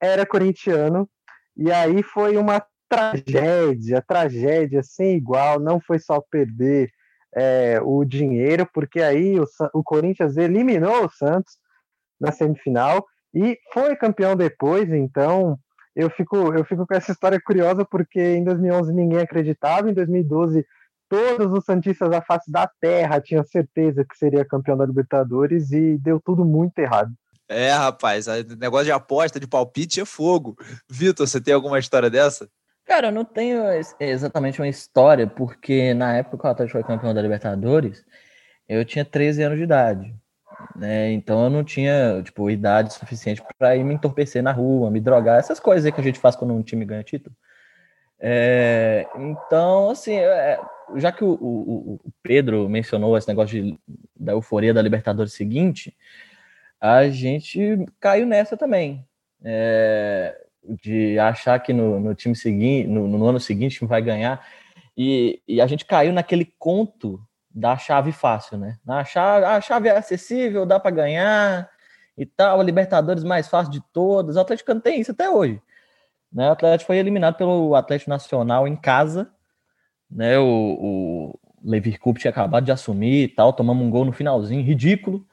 [0.00, 1.08] era corintiano.
[1.56, 6.90] E aí foi uma tragédia, tragédia sem igual, não foi só perder
[7.34, 11.56] é, o dinheiro, porque aí o, o Corinthians eliminou o Santos
[12.20, 15.58] na semifinal e foi campeão depois, então
[15.94, 20.64] eu fico, eu fico com essa história curiosa porque em 2011 ninguém acreditava, em 2012
[21.08, 25.96] todos os Santistas da face da terra tinham certeza que seria campeão da Libertadores e
[25.98, 27.10] deu tudo muito errado.
[27.48, 28.26] É, rapaz,
[28.58, 30.54] negócio de aposta, de palpite é fogo.
[30.88, 32.48] Vitor, você tem alguma história dessa?
[32.88, 33.64] Cara, eu não tenho
[34.00, 38.02] exatamente uma história, porque na época que o Atlético foi campeão da Libertadores,
[38.66, 40.14] eu tinha 13 anos de idade.
[40.74, 41.12] Né?
[41.12, 45.38] Então eu não tinha, tipo, idade suficiente para ir me entorpecer na rua, me drogar,
[45.38, 47.36] essas coisas aí que a gente faz quando um time ganha título.
[48.18, 50.58] É, então, assim, é,
[50.96, 53.78] já que o, o, o, Pedro mencionou esse negócio de,
[54.18, 55.94] da euforia da Libertadores seguinte,
[56.80, 59.06] a gente caiu nessa também.
[59.44, 64.46] É, de achar que no, no time seguinte, no, no, ano seguinte vai ganhar.
[64.96, 68.76] E, e, a gente caiu naquele conto da chave fácil, né?
[68.86, 71.68] A chave, a chave é acessível, dá para ganhar
[72.16, 74.36] e tal, a Libertadores mais fácil de todas.
[74.36, 75.60] O Atlético não tem isso até hoje.
[76.32, 76.48] Né?
[76.48, 79.30] O Atlético foi eliminado pelo Atlético Nacional em casa.
[80.10, 80.38] Né?
[80.38, 84.64] O, o Levi Coupe tinha acabado de assumir e tal, tomamos um gol no finalzinho,
[84.64, 85.26] ridículo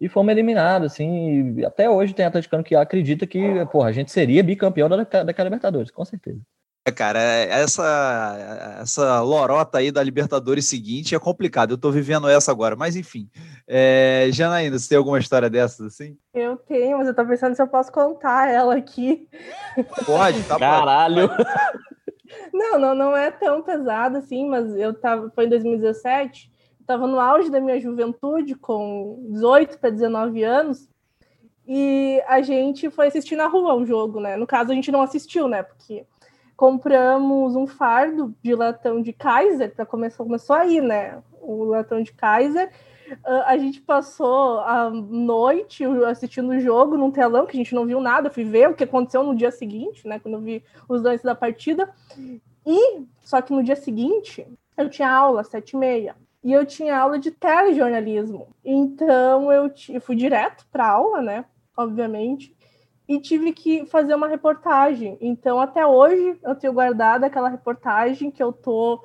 [0.00, 4.42] e fomos eliminados, assim, até hoje tem atleticano que acredita que, porra, a gente seria
[4.42, 6.40] bicampeão da, daquela Libertadores, com certeza.
[6.86, 11.72] É, cara, essa, essa lorota aí da Libertadores seguinte é complicado.
[11.72, 13.28] Eu tô vivendo essa agora, mas enfim.
[13.68, 16.16] É, Janaína, você tem alguma história dessas assim?
[16.32, 19.28] Eu tenho, mas eu tô pensando se eu posso contar ela aqui.
[20.06, 21.30] Pode, tá Caralho!
[22.52, 25.30] Não, não, não é tão pesado assim, mas eu tava.
[25.34, 26.49] Foi em 2017,
[26.90, 30.88] eu tava no auge da minha juventude, com 18 para 19 anos,
[31.66, 34.36] e a gente foi assistir na rua um jogo, né?
[34.36, 35.62] No caso, a gente não assistiu, né?
[35.62, 36.04] Porque
[36.56, 41.22] compramos um fardo de latão de Kaiser, para começar, começou aí, né?
[41.40, 42.72] O latão de Kaiser.
[43.24, 47.86] Uh, a gente passou a noite assistindo o jogo num telão, que a gente não
[47.86, 50.18] viu nada, fui ver o que aconteceu no dia seguinte, né?
[50.18, 51.88] Quando eu vi os lances da partida.
[52.66, 56.16] E só que no dia seguinte eu tinha aula, sete e meia.
[56.42, 58.48] E eu tinha aula de telejornalismo.
[58.64, 61.44] Então eu, eu fui direto para aula, né?
[61.76, 62.54] Obviamente
[63.10, 65.18] e tive que fazer uma reportagem.
[65.20, 69.02] Então, até hoje, eu tenho guardado aquela reportagem que eu tô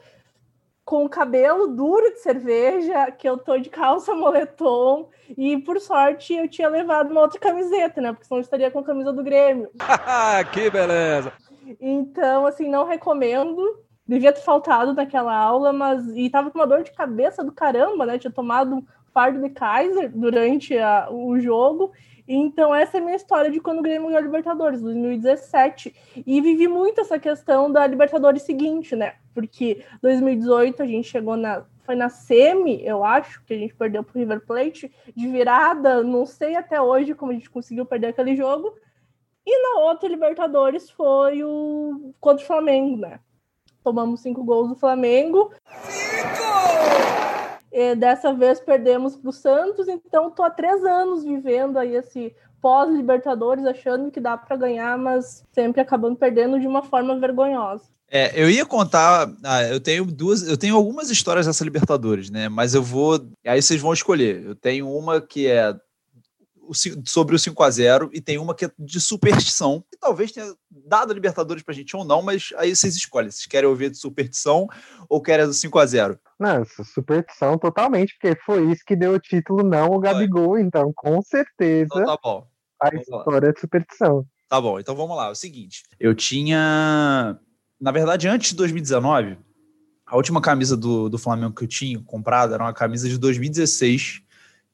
[0.85, 6.35] com o cabelo duro de cerveja, que eu tô de calça moletom, e por sorte
[6.35, 8.13] eu tinha levado uma outra camiseta, né?
[8.13, 9.71] Porque senão eu estaria com a camisa do Grêmio.
[10.53, 11.33] que beleza!
[11.81, 13.83] Então, assim, não recomendo.
[14.07, 16.07] Devia ter faltado naquela aula, mas.
[16.15, 18.19] E tava com uma dor de cabeça do caramba, né?
[18.19, 21.07] Tinha tomado um fardo de Kaiser durante a...
[21.09, 21.91] o jogo.
[22.27, 25.95] Então, essa é a minha história de quando o Grêmio ganhou a Libertadores, 2017.
[26.25, 29.15] E vivi muito essa questão da Libertadores seguinte, né?
[29.33, 31.65] Porque 2018 a gente chegou na.
[31.83, 36.25] Foi na semi, eu acho, que a gente perdeu pro River Plate, de virada, não
[36.25, 38.73] sei até hoje como a gente conseguiu perder aquele jogo.
[39.45, 43.19] E na outra Libertadores foi o contra o Flamengo, né?
[43.85, 45.51] Tomamos cinco gols do Flamengo.
[45.87, 46.43] Cinco!
[47.71, 52.33] E dessa vez perdemos para o Santos, então estou há três anos vivendo aí esse
[52.59, 57.83] pós-Libertadores, achando que dá para ganhar, mas sempre acabando perdendo de uma forma vergonhosa.
[58.09, 62.49] É, eu ia contar, ah, eu tenho duas, eu tenho algumas histórias dessa Libertadores, né?
[62.49, 64.43] Mas eu vou, aí vocês vão escolher.
[64.43, 65.75] Eu tenho uma que é
[67.05, 70.53] sobre o 5 a 0 e tem uma que é de superstição, que talvez tenha
[70.69, 73.31] dado a Libertadores pra gente ou não, mas aí vocês escolhem.
[73.31, 74.67] Vocês querem ouvir de superstição
[75.09, 79.19] ou querem do 5 a 0 Não, superstição totalmente, porque foi isso que deu o
[79.19, 82.47] título, não o Gabigol, então com certeza então, tá bom.
[82.81, 83.49] a vamos história lá.
[83.49, 84.25] é de superstição.
[84.47, 85.27] Tá bom, então vamos lá.
[85.27, 87.37] É o seguinte, eu tinha,
[87.79, 89.37] na verdade, antes de 2019,
[90.05, 94.21] a última camisa do, do Flamengo que eu tinha comprado era uma camisa de 2016,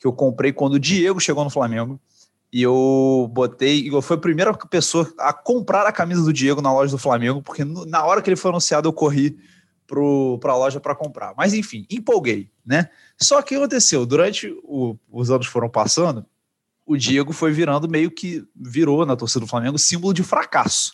[0.02, 2.02] que eu comprei quando o Diego chegou no Flamengo.
[2.52, 6.74] E eu botei, eu fui a primeira pessoa a comprar a camisa do Diego na
[6.74, 9.38] loja do Flamengo, porque na hora que ele foi anunciado eu corri
[9.88, 11.34] para a loja para comprar.
[11.38, 12.90] Mas enfim, empolguei, né?
[13.16, 16.26] Só que aconteceu, durante o, os anos foram passando,
[16.86, 20.94] o Diego foi virando meio que virou na torcida do Flamengo símbolo de fracasso.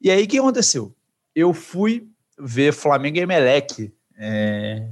[0.00, 0.94] E aí o que aconteceu?
[1.34, 4.88] Eu fui ver Flamengo e Emelec é,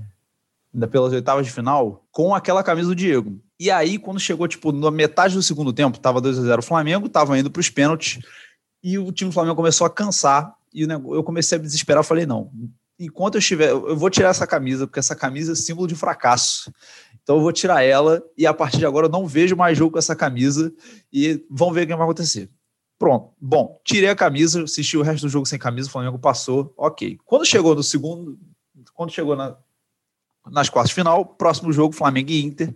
[0.87, 3.41] pelas oitavas de final, com aquela camisa do Diego.
[3.59, 6.63] E aí, quando chegou, tipo, na metade do segundo tempo, tava 2 a 0 o
[6.63, 8.23] Flamengo, tava indo para os pênaltis,
[8.83, 12.05] e o time do Flamengo começou a cansar, e eu comecei a me desesperar, eu
[12.05, 12.53] falei, não,
[12.99, 16.73] enquanto eu estiver, eu vou tirar essa camisa, porque essa camisa é símbolo de fracasso.
[17.23, 19.93] Então eu vou tirar ela, e a partir de agora eu não vejo mais jogo
[19.93, 20.73] com essa camisa,
[21.13, 22.51] e vamos ver o que vai acontecer.
[22.99, 23.33] Pronto.
[23.41, 27.19] Bom, tirei a camisa, assisti o resto do jogo sem camisa, o Flamengo passou, ok.
[27.25, 28.39] Quando chegou no segundo,
[28.93, 29.57] quando chegou na,
[30.47, 32.75] nas quartas de final, próximo jogo, Flamengo e Inter.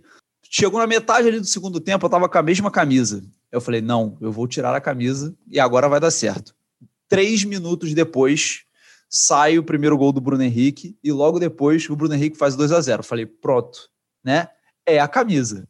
[0.49, 3.23] Chegou na metade ali do segundo tempo, eu tava com a mesma camisa.
[3.51, 6.55] Eu falei, não, eu vou tirar a camisa e agora vai dar certo.
[7.07, 8.65] Três minutos depois,
[9.09, 12.71] sai o primeiro gol do Bruno Henrique e logo depois o Bruno Henrique faz 2
[12.71, 13.89] a 0 eu Falei, pronto,
[14.23, 14.47] né?
[14.85, 15.67] É a camisa.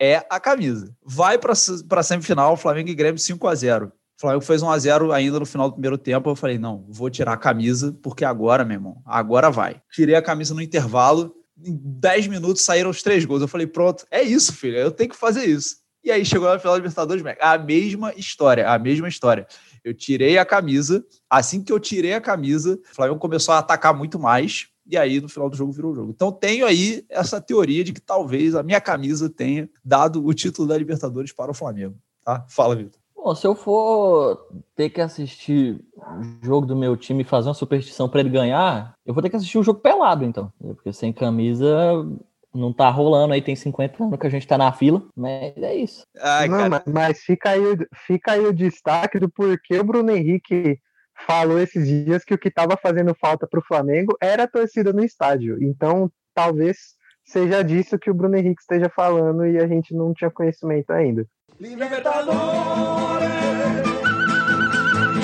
[0.00, 0.94] É a camisa.
[1.04, 5.12] Vai para semifinal, Flamengo e Grêmio 5 a 0 o Flamengo fez 1 a 0
[5.12, 6.28] ainda no final do primeiro tempo.
[6.28, 9.80] Eu falei, não, vou tirar a camisa, porque agora, meu irmão, agora vai.
[9.92, 11.32] Tirei a camisa no intervalo,
[11.64, 13.42] em 10 minutos saíram os três gols.
[13.42, 15.76] Eu falei, pronto, é isso, filho, eu tenho que fazer isso.
[16.02, 19.46] E aí chegou na final da Libertadores, a mesma história, a mesma história.
[19.84, 23.94] Eu tirei a camisa, assim que eu tirei a camisa, o Flamengo começou a atacar
[23.94, 26.10] muito mais, e aí no final do jogo virou o jogo.
[26.10, 30.66] Então tenho aí essa teoria de que talvez a minha camisa tenha dado o título
[30.66, 31.96] da Libertadores para o Flamengo.
[32.24, 32.44] Tá?
[32.48, 33.00] Fala, Vitor.
[33.20, 37.54] Bom, se eu for ter que assistir o jogo do meu time e fazer uma
[37.54, 40.52] superstição para ele ganhar, eu vou ter que assistir o jogo pelado, então.
[40.60, 42.06] Porque sem camisa
[42.54, 45.74] não tá rolando aí, tem 50 anos que a gente tá na fila, mas é
[45.74, 46.06] isso.
[46.20, 47.62] Ai, não, mas, mas fica, aí,
[48.06, 50.78] fica aí o destaque do porquê o Bruno Henrique
[51.26, 54.92] falou esses dias que o que estava fazendo falta para o Flamengo era a torcida
[54.92, 55.58] no estádio.
[55.60, 60.30] Então, talvez seja disso que o Bruno Henrique esteja falando e a gente não tinha
[60.30, 61.26] conhecimento ainda.
[61.60, 63.28] Libertadores,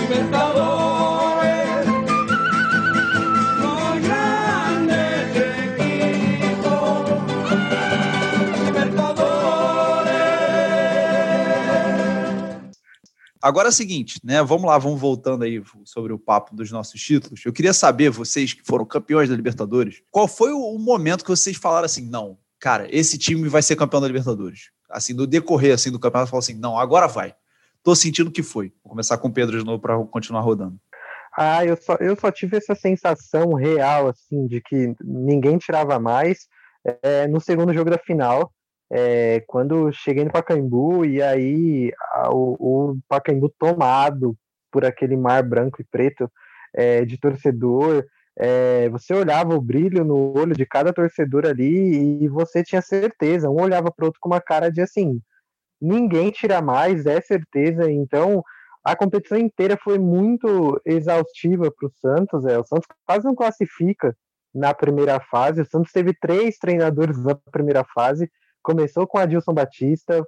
[0.00, 1.86] Libertadores,
[3.60, 4.94] los grande
[5.70, 6.66] equipos,
[8.66, 9.28] Libertadores.
[13.40, 14.42] Agora é o seguinte, né?
[14.42, 17.46] Vamos lá, vamos voltando aí sobre o papo dos nossos títulos.
[17.46, 21.56] Eu queria saber, vocês que foram campeões da Libertadores, qual foi o momento que vocês
[21.56, 24.74] falaram assim, não, cara, esse time vai ser campeão da Libertadores?
[24.94, 27.34] Assim, no decorrer assim, do campeonato, falou assim, não, agora vai.
[27.82, 28.72] Tô sentindo que foi.
[28.82, 30.78] Vou começar com o Pedro de novo para continuar rodando.
[31.36, 36.46] Ah, eu só, eu só tive essa sensação real, assim, de que ninguém tirava mais
[37.02, 38.52] é, no segundo jogo da final,
[38.90, 44.36] é, quando cheguei no Pacaembu e aí a, o, o, Pacaembu tomado
[44.70, 46.30] por aquele mar branco e preto
[46.72, 48.04] é, de torcedor,
[48.38, 53.50] é, você olhava o brilho no olho de cada torcedor ali e você tinha certeza,
[53.50, 55.20] um olhava para outro com uma cara de assim,
[55.80, 58.42] ninguém tira mais, é certeza, então
[58.84, 62.44] a competição inteira foi muito exaustiva para o Santos.
[62.44, 64.14] É, o Santos quase não classifica
[64.54, 65.62] na primeira fase.
[65.62, 68.30] O Santos teve três treinadores na primeira fase.
[68.62, 70.22] Começou com Adilson Batista,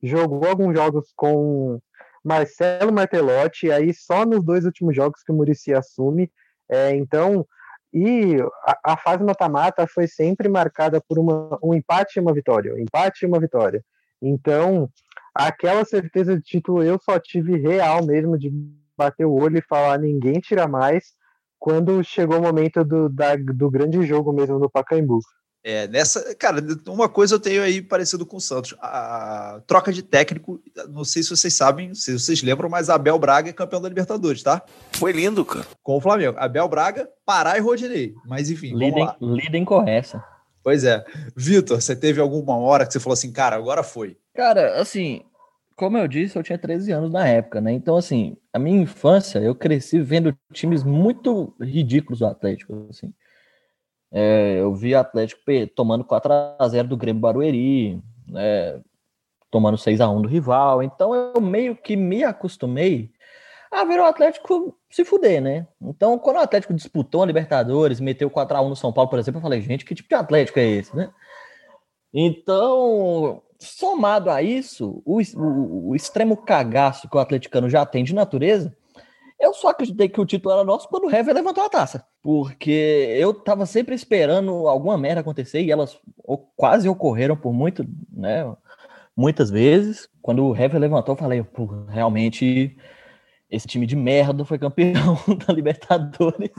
[0.00, 1.80] jogou alguns jogos com
[2.24, 6.30] Marcelo Martelotti, aí só nos dois últimos jogos que o Murici assume.
[6.68, 7.46] É, então,
[7.92, 12.74] e a, a fase mata-mata foi sempre marcada por uma, um empate e uma vitória,
[12.74, 13.82] um empate e uma vitória.
[14.20, 14.90] Então,
[15.34, 18.50] aquela certeza de título eu só tive real mesmo de
[18.96, 21.14] bater o olho e falar ninguém tira mais
[21.58, 25.18] quando chegou o momento do, da, do grande jogo mesmo no Pacaembu.
[25.68, 28.76] É, nessa, cara, uma coisa eu tenho aí parecido com o Santos.
[28.80, 33.50] A, troca de técnico, não sei se vocês sabem, se vocês lembram, mas Abel Braga
[33.50, 34.62] é campeão da Libertadores, tá?
[34.92, 35.66] Foi lindo, cara.
[35.82, 36.36] Com o Flamengo.
[36.38, 38.14] Abel Braga, Pará e Rodinei.
[38.28, 40.22] Mas enfim, lidem, lidem com essa.
[40.62, 41.04] Pois é.
[41.34, 44.16] Vitor, você teve alguma hora que você falou assim, cara, agora foi?
[44.36, 45.24] Cara, assim,
[45.74, 47.72] como eu disse, eu tinha 13 anos na época, né?
[47.72, 53.12] Então, assim, a minha infância, eu cresci vendo times muito ridículos do Atlético, assim.
[54.18, 55.42] É, eu vi Atlético
[55.74, 58.80] tomando 4 a 0 do Grêmio Barueri, né,
[59.50, 60.82] tomando 6 a 1 do rival.
[60.82, 63.10] Então, eu meio que me acostumei
[63.70, 65.66] a ver o Atlético se fuder, né?
[65.82, 69.18] Então, quando o Atlético disputou a Libertadores, meteu 4 a 1 no São Paulo, por
[69.18, 71.10] exemplo, eu falei, gente, que tipo de Atlético é esse, né?
[72.10, 78.14] Então, somado a isso, o, o, o, extremo cagaço que o atleticano já tem de
[78.14, 78.74] natureza,
[79.38, 82.06] eu só acreditei que o título era nosso quando o Hever levantou a taça.
[82.22, 85.98] Porque eu tava sempre esperando alguma merda acontecer e elas
[86.56, 88.50] quase ocorreram por muito, né?
[89.14, 90.08] Muitas vezes.
[90.22, 92.76] Quando o Hever levantou, eu falei, pô, realmente
[93.50, 96.50] esse time de merda foi campeão da Libertadores.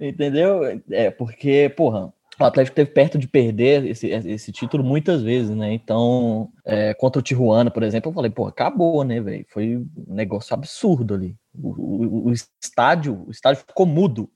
[0.00, 0.62] Entendeu?
[0.90, 5.72] É, porque, porra, o Atlético teve perto de perder esse, esse título muitas vezes, né?
[5.72, 9.46] Então, é, contra o Tijuana, por exemplo, eu falei, pô, acabou, né, velho?
[9.48, 11.36] Foi um negócio absurdo ali.
[11.54, 14.28] O, o, o, estádio, o estádio ficou mudo.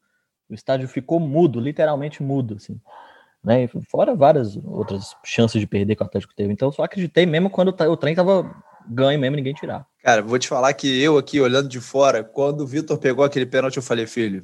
[0.49, 2.81] O estádio ficou mudo, literalmente mudo, assim.
[3.43, 3.69] Né?
[3.89, 6.53] Fora várias outras chances de perder que o Atlético teve.
[6.53, 8.55] Então, eu só acreditei mesmo quando o trem tava
[8.89, 9.87] ganho mesmo, ninguém tirar.
[10.03, 13.45] Cara, vou te falar que eu aqui, olhando de fora, quando o Vitor pegou aquele
[13.45, 14.41] pênalti, eu falei, filho,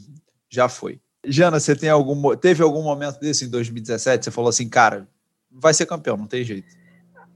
[0.51, 4.25] já foi Jana, você tem algum, teve algum momento desse em 2017?
[4.25, 5.09] Você falou assim, cara,
[5.51, 6.69] vai ser campeão, não tem jeito.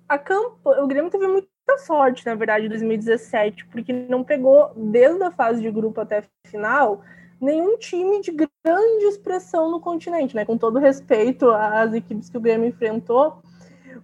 [0.08, 1.48] A campo, o Grêmio teve muita
[1.86, 6.48] sorte, na verdade, em 2017, porque não pegou, desde a fase de grupo até a
[6.48, 7.02] final,
[7.40, 10.44] nenhum time de grande expressão no continente, né?
[10.44, 13.42] Com todo respeito às equipes que o Grêmio enfrentou.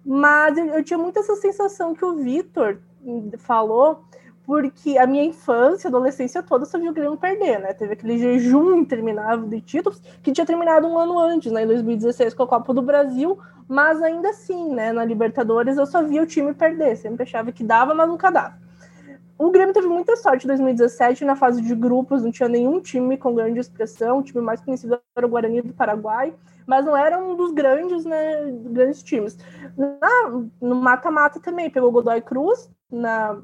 [0.05, 2.79] Mas eu, eu tinha muito essa sensação que o Vitor
[3.39, 4.03] falou
[4.45, 7.73] porque a minha infância, adolescência toda só viu o Grêmio perder, né?
[7.73, 11.63] Teve aquele jejum interminável de títulos que tinha terminado um ano antes, né?
[11.63, 14.93] Em 2016 com a Copa do Brasil, mas ainda assim, né?
[14.93, 18.65] Na Libertadores eu só via o time perder, sempre achava que dava, mas nunca dava.
[19.37, 23.17] O Grêmio teve muita sorte em 2017 na fase de grupos, não tinha nenhum time
[23.17, 26.33] com grande expressão, o time mais conhecido era o Guarani do Paraguai,
[26.65, 29.37] mas não era um dos grandes, né, grandes times.
[29.75, 33.37] Na, no mata-mata também, pegou Godoy Cruz na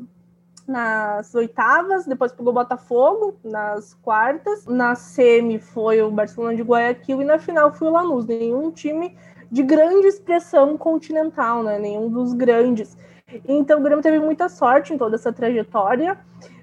[0.71, 7.21] nas oitavas, depois pegou o Botafogo nas quartas, na semi foi o Barcelona de Guayaquil
[7.21, 8.25] e na final foi o Lanús.
[8.25, 9.17] Nenhum time
[9.51, 11.77] de grande expressão continental, né?
[11.77, 12.97] Nenhum dos grandes.
[13.45, 16.17] Então o Grêmio teve muita sorte em toda essa trajetória,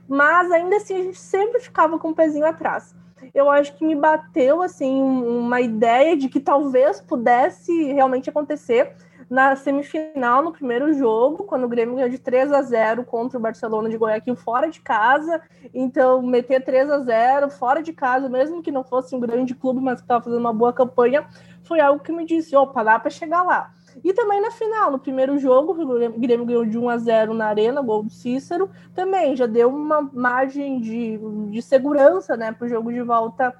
[0.08, 2.96] mas ainda assim a gente sempre ficava com o um pezinho atrás.
[3.34, 8.94] Eu acho que me bateu assim uma ideia de que talvez pudesse realmente acontecer
[9.30, 13.40] na semifinal, no primeiro jogo, quando o Grêmio ganhou de 3 a 0 contra o
[13.40, 15.40] Barcelona de Guayaquil fora de casa.
[15.74, 19.80] Então, meter 3 a 0 fora de casa, mesmo que não fosse um grande clube,
[19.80, 21.26] mas que estava fazendo uma boa campanha,
[21.62, 23.70] foi algo que me disse: opa, dá para chegar lá.
[24.02, 27.46] E também na final, no primeiro jogo, o Grêmio ganhou de 1 a 0 na
[27.46, 31.18] Arena, gol do Cícero, também já deu uma margem de,
[31.50, 33.54] de segurança né, para o jogo de volta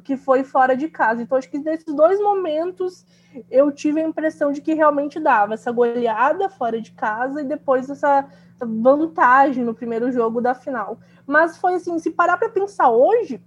[0.00, 1.22] que foi fora de casa.
[1.22, 3.04] Então, acho que nesses dois momentos
[3.50, 7.88] eu tive a impressão de que realmente dava essa goleada fora de casa e depois
[7.88, 8.26] essa
[8.60, 10.98] vantagem no primeiro jogo da final.
[11.26, 13.42] Mas foi assim, se parar para pensar hoje,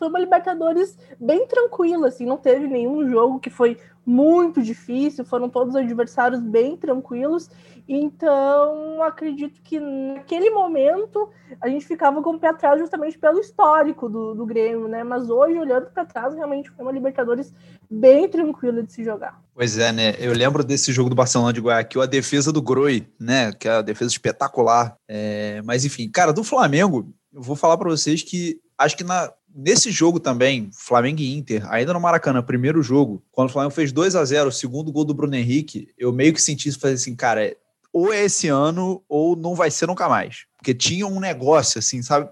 [0.00, 5.50] foi uma Libertadores bem tranquila, assim, não teve nenhum jogo que foi muito difícil, foram
[5.50, 7.50] todos adversários bem tranquilos.
[7.86, 11.28] Então, acredito que naquele momento
[11.60, 15.04] a gente ficava com o pé atrás justamente pelo histórico do, do Grêmio, né?
[15.04, 17.52] Mas hoje, olhando para trás, realmente foi uma Libertadores
[17.90, 19.38] bem tranquila de se jogar.
[19.54, 20.14] Pois é, né?
[20.18, 23.52] Eu lembro desse jogo do Barcelona de Guayaquil, a defesa do Groi, né?
[23.52, 24.96] Que é a defesa espetacular.
[25.06, 25.60] É...
[25.62, 29.90] Mas enfim, cara, do Flamengo, eu vou falar para vocês que acho que na, nesse
[29.90, 34.16] jogo também, Flamengo e Inter, ainda no Maracanã, primeiro jogo, quando o Flamengo fez 2
[34.16, 37.14] a 0 o segundo gol do Bruno Henrique, eu meio que senti isso fazer assim,
[37.14, 37.56] cara,
[37.92, 40.44] ou é esse ano ou não vai ser nunca mais.
[40.56, 42.28] Porque tinha um negócio assim, sabe?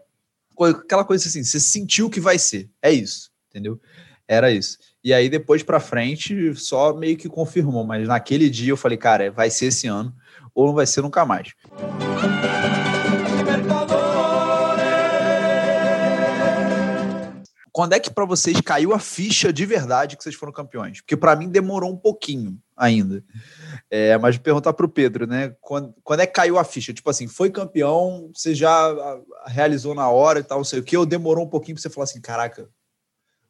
[0.60, 2.68] Aquela coisa assim, você sentiu que vai ser.
[2.82, 3.80] É isso, entendeu?
[4.26, 4.78] Era isso.
[5.02, 9.30] E aí depois para frente só meio que confirmou, mas naquele dia eu falei, cara,
[9.30, 10.14] vai ser esse ano
[10.54, 11.54] ou não vai ser nunca mais.
[17.78, 21.00] Quando é que para vocês caiu a ficha de verdade que vocês foram campeões?
[21.00, 23.22] Porque para mim demorou um pouquinho ainda.
[23.88, 25.54] É, mas perguntar para o Pedro, né?
[25.60, 26.92] Quando, quando é que caiu a ficha?
[26.92, 30.96] Tipo assim, foi campeão, você já realizou na hora e tal, não sei o que,
[30.96, 32.68] ou demorou um pouquinho para você falar assim, caraca,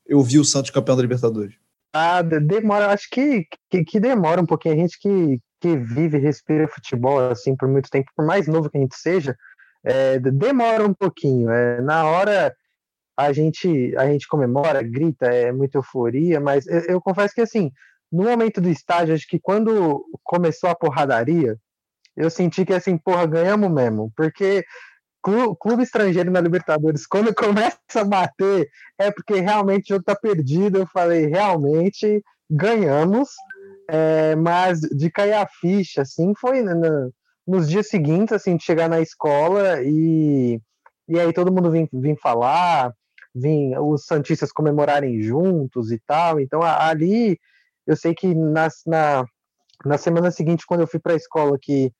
[0.04, 1.54] eu vi o Santos campeão da Libertadores?
[1.94, 4.74] Ah, demora, acho que, que, que demora um pouquinho.
[4.74, 8.76] A gente que, que vive, respira futebol assim por muito tempo, por mais novo que
[8.76, 9.34] a gente seja,
[9.82, 11.48] é, demora um pouquinho.
[11.48, 12.54] É, na hora
[13.18, 17.72] a gente a gente comemora, grita, é muita euforia, mas eu, eu, confesso que assim,
[18.12, 21.56] no momento do estádio, acho que quando começou a porradaria,
[22.16, 24.64] eu senti que assim, porra, ganhamos mesmo, porque
[25.20, 30.78] clube, estrangeiro na Libertadores, quando começa a bater, é porque realmente o jogo tá perdido.
[30.78, 33.30] Eu falei, realmente ganhamos,
[33.90, 37.12] é, mas de cair a ficha, assim, foi no,
[37.44, 40.60] nos dias seguintes, assim, de chegar na escola e,
[41.08, 42.94] e aí todo mundo vem, vem falar,
[43.80, 46.40] os santistas comemorarem juntos e tal.
[46.40, 47.38] Então ali
[47.88, 49.24] eu sei que na, na,
[49.84, 51.90] na semana seguinte, quando eu fui para a escola, que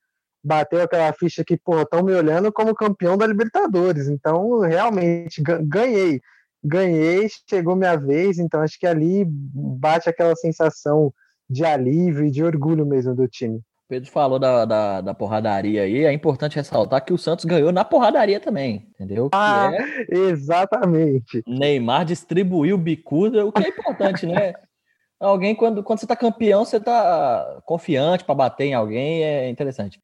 [0.43, 4.07] bateu aquela ficha que, porra, estão me olhando como campeão da Libertadores.
[4.07, 6.21] Então, realmente, ganhei.
[6.63, 8.37] Ganhei, chegou minha vez.
[8.37, 11.11] Então, acho que ali bate aquela sensação
[11.49, 13.59] de alívio e de orgulho mesmo do time.
[13.89, 17.83] Pedro falou da, da, da, porradaria aí, é importante ressaltar que o Santos ganhou na
[17.83, 19.29] porradaria também, entendeu?
[19.33, 20.15] Ah, é...
[20.15, 21.41] exatamente.
[21.47, 24.53] Neymar distribuiu bicuda, o que é importante, né?
[25.19, 29.99] Alguém, quando, quando você tá campeão, você tá confiante para bater em alguém, é interessante.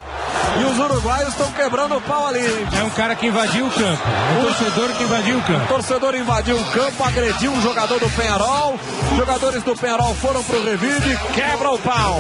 [0.60, 2.46] E os uruguaios estão quebrando o pau ali.
[2.78, 4.04] É um cara que invadiu o campo.
[4.04, 5.64] É um torcedor que invadiu o campo.
[5.64, 8.76] O torcedor invadiu o campo, agrediu um jogador do Penharol.
[9.16, 12.20] Jogadores do Penharol foram pro revide, quebra o pau.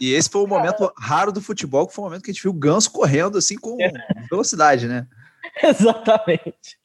[0.00, 2.42] E esse foi o momento raro do futebol, que foi o momento que a gente
[2.42, 3.76] viu o Ganso correndo assim com
[4.30, 5.06] velocidade, né?
[5.62, 6.78] Exatamente.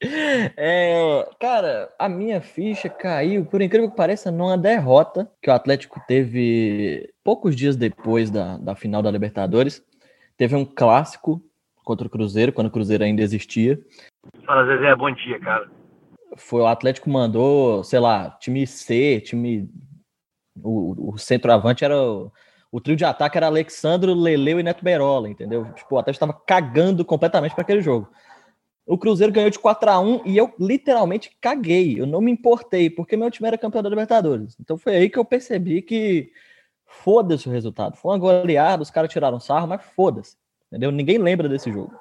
[0.56, 6.00] É, cara, a minha ficha caiu, por incrível que pareça, numa derrota que o Atlético
[6.06, 9.82] teve poucos dias depois da, da final da Libertadores.
[10.36, 11.42] Teve um clássico
[11.84, 13.78] contra o Cruzeiro, quando o Cruzeiro ainda existia.
[14.46, 15.68] Fala, Zezé, bom dia, cara.
[16.36, 19.68] Foi o Atlético mandou, sei lá, time C, time.
[20.62, 22.30] O, o centroavante era o,
[22.72, 25.70] o trio de ataque era Alexandro, Leleu e Neto Berola, entendeu?
[25.74, 28.10] Tipo, Atlético estava cagando completamente para aquele jogo.
[28.86, 32.00] O Cruzeiro ganhou de 4 a 1 e eu literalmente caguei.
[32.00, 34.56] Eu não me importei, porque meu time era campeão da Libertadores.
[34.58, 36.32] Então foi aí que eu percebi que
[36.86, 37.96] foda-se o resultado.
[37.96, 40.36] Foi uma goleada, os caras tiraram sarro, mas foda-se.
[40.68, 40.90] Entendeu?
[40.90, 41.92] Ninguém lembra desse jogo.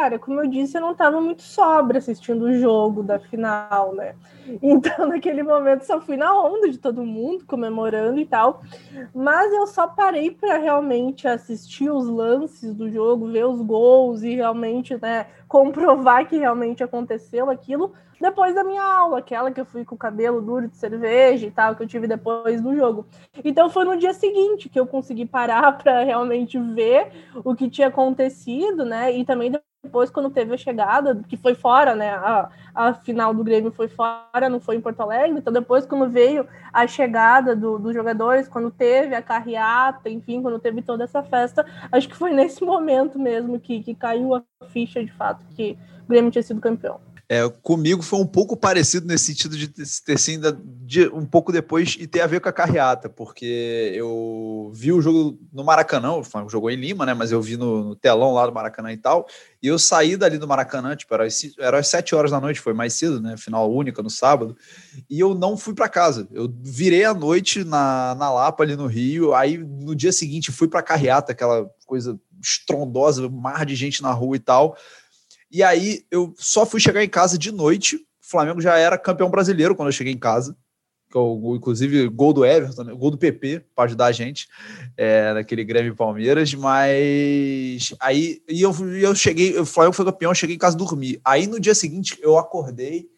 [0.00, 4.14] Cara, como eu disse, eu não estava muito sobra assistindo o jogo da final, né?
[4.62, 8.62] Então, naquele momento, só fui na onda de todo mundo, comemorando e tal.
[9.14, 14.34] Mas eu só parei para realmente assistir os lances do jogo, ver os gols e
[14.34, 19.84] realmente, né, comprovar que realmente aconteceu aquilo depois da minha aula, aquela que eu fui
[19.84, 23.06] com o cabelo duro de cerveja e tal, que eu tive depois do jogo.
[23.44, 27.12] Então foi no dia seguinte que eu consegui parar para realmente ver
[27.44, 29.12] o que tinha acontecido, né?
[29.16, 29.52] E também
[29.82, 32.10] depois, quando teve a chegada, que foi fora, né?
[32.10, 35.38] A, a final do Grêmio foi fora, não foi em Porto Alegre.
[35.38, 40.58] Então, depois, quando veio a chegada do, dos jogadores, quando teve a carreata, enfim, quando
[40.58, 45.02] teve toda essa festa, acho que foi nesse momento mesmo que, que caiu a ficha
[45.02, 47.00] de fato que o Grêmio tinha sido campeão.
[47.32, 50.60] É, comigo foi um pouco parecido nesse sentido de ter sido
[51.14, 55.38] um pouco depois e ter a ver com a carreata, porque eu vi o jogo
[55.52, 57.14] no Maracanã, jogou em Lima, né?
[57.14, 59.28] Mas eu vi no, no, telão lá do Maracanã e tal.
[59.62, 61.24] E eu saí dali do Maracanã, tipo, era,
[61.60, 63.36] era às sete horas da noite, foi mais cedo, né?
[63.36, 64.56] Final única no sábado.
[65.08, 66.26] E eu não fui para casa.
[66.32, 69.34] Eu virei a noite na, na Lapa, ali no Rio.
[69.34, 74.34] Aí no dia seguinte fui para carreata, aquela coisa estrondosa, mar de gente na rua
[74.34, 74.76] e tal.
[75.50, 77.96] E aí eu só fui chegar em casa de noite.
[77.96, 80.56] O Flamengo já era campeão brasileiro quando eu cheguei em casa.
[81.12, 82.94] Inclusive, gol do Everton, né?
[82.94, 84.46] gol do PP para ajudar a gente
[84.96, 86.54] é, naquele Grêmio Palmeiras.
[86.54, 91.20] Mas aí e eu, eu cheguei, o Flamengo foi campeão, eu cheguei em casa dormir.
[91.24, 93.08] Aí no dia seguinte eu acordei,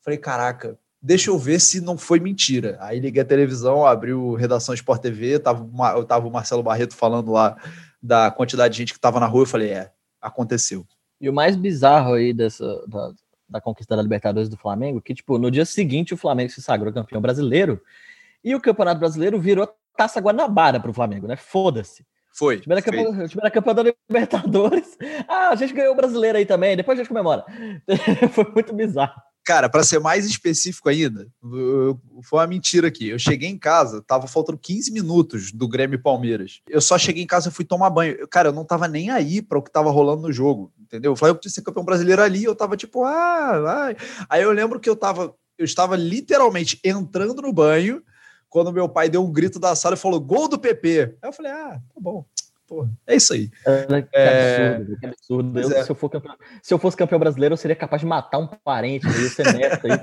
[0.00, 2.78] falei: caraca, deixa eu ver se não foi mentira.
[2.80, 5.68] Aí liguei a televisão, abriu Redação Sport TV, tava,
[6.06, 7.56] tava o Marcelo Barreto falando lá
[8.02, 9.42] da quantidade de gente que tava na rua.
[9.42, 10.86] Eu falei: é, aconteceu.
[11.20, 13.12] E o mais bizarro aí dessa da,
[13.48, 16.92] da conquista da Libertadores do Flamengo, que tipo, no dia seguinte o Flamengo se sagrou
[16.92, 17.80] campeão brasileiro
[18.42, 21.36] e o Campeonato Brasileiro virou Taça Guanabara para o Flamengo, né?
[21.36, 22.04] Foda-se.
[22.36, 22.56] Foi.
[22.56, 24.98] O time era campeão da Libertadores.
[25.28, 27.44] Ah, a gente ganhou o brasileiro aí também, depois a gente comemora.
[28.32, 29.20] Foi muito bizarro.
[29.44, 31.28] Cara, para ser mais específico ainda,
[32.22, 33.08] foi uma mentira aqui.
[33.08, 36.60] Eu cheguei em casa, tava faltando 15 minutos do Grêmio Palmeiras.
[36.66, 38.26] Eu só cheguei em casa e fui tomar banho.
[38.28, 41.12] Cara, eu não tava nem aí para o que tava rolando no jogo, entendeu?
[41.12, 43.96] O Flamengo podia ser campeão brasileiro ali, eu tava tipo, ah, vai.
[44.30, 48.02] Aí eu lembro que eu tava, eu estava literalmente entrando no banho
[48.48, 51.18] quando meu pai deu um grito da sala e falou: "Gol do PP".
[51.20, 52.24] Aí eu falei: "Ah, tá bom".
[52.74, 53.50] Pô, é isso aí.
[53.64, 54.74] É, que é...
[54.74, 55.60] absurdo, que absurdo.
[55.60, 55.84] Eu, é.
[55.84, 58.48] se, eu for campeão, se eu fosse campeão brasileiro, eu seria capaz de matar um
[58.48, 60.00] parente, ia ser neto aí.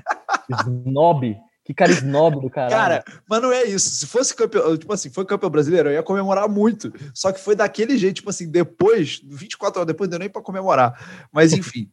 [0.66, 1.38] Snob.
[1.64, 2.72] Que cara snob do caralho.
[2.72, 3.92] Cara, mas não é isso.
[3.92, 6.92] Se fosse campeão, tipo assim, foi campeão brasileiro, eu ia comemorar muito.
[7.14, 10.42] Só que foi daquele jeito, tipo assim, depois, 24 horas depois, não deu nem pra
[10.42, 11.28] comemorar.
[11.32, 11.88] Mas enfim.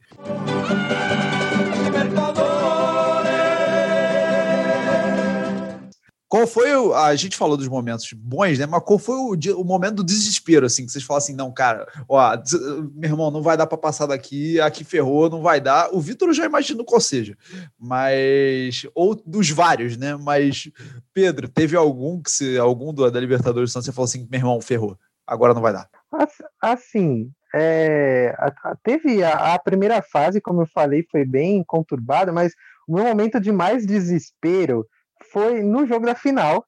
[6.28, 6.94] Qual foi o.
[6.94, 8.66] A gente falou dos momentos bons, né?
[8.66, 11.86] Mas qual foi o, o momento do desespero, assim, que vocês falam assim, não, cara,
[12.06, 12.36] ó,
[12.94, 15.88] meu irmão, não vai dar para passar daqui, aqui ferrou, não vai dar.
[15.90, 17.36] O Vitor já imagino qual seja,
[17.78, 18.86] mas.
[18.94, 20.16] Ou dos vários, né?
[20.16, 20.70] Mas,
[21.14, 24.98] Pedro, teve algum que se, algum do, da Libertadores você falou assim, meu irmão, ferrou,
[25.26, 25.88] agora não vai dar.
[26.60, 28.36] Assim, é,
[28.82, 32.52] teve a, a primeira fase, como eu falei, foi bem conturbada, mas
[32.86, 34.86] o meu momento de mais desespero
[35.32, 36.64] foi no jogo da final,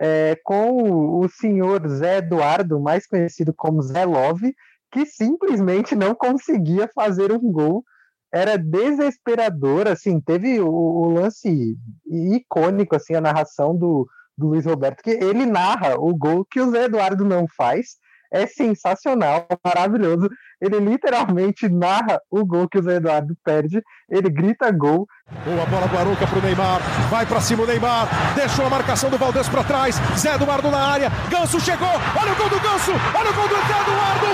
[0.00, 4.54] é, com o, senhor Zé Eduardo, mais conhecido como Zé Love,
[4.90, 7.84] que simplesmente não conseguia fazer um gol.
[8.32, 15.02] Era desesperador, assim, teve o, o lance icônico, assim, a narração do, do Luiz Roberto,
[15.02, 17.96] que ele narra o gol que o Zé Eduardo não faz,
[18.34, 20.28] é sensacional, maravilhoso.
[20.60, 23.80] Ele literalmente narra o gol que o Zé Eduardo perde,
[24.10, 25.06] ele grita gol.
[25.44, 29.16] Boa bola do Aruca pro Neymar, vai para cima o Neymar, deixou a marcação do
[29.16, 33.30] Valdez para trás, Zé Eduardo na área, Ganso chegou, olha o gol do Ganso, olha
[33.30, 34.26] o gol do Zé Eduardo,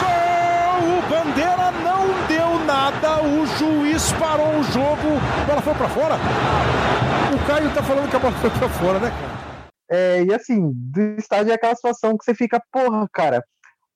[0.00, 0.22] gol!
[0.82, 6.14] O Bandeira não deu nada, o juiz parou o jogo, a bola foi para fora.
[7.32, 9.51] O Caio tá falando que a bola foi para fora, né, cara?
[9.92, 13.44] É, e assim, do estádio é aquela situação que você fica, porra, cara,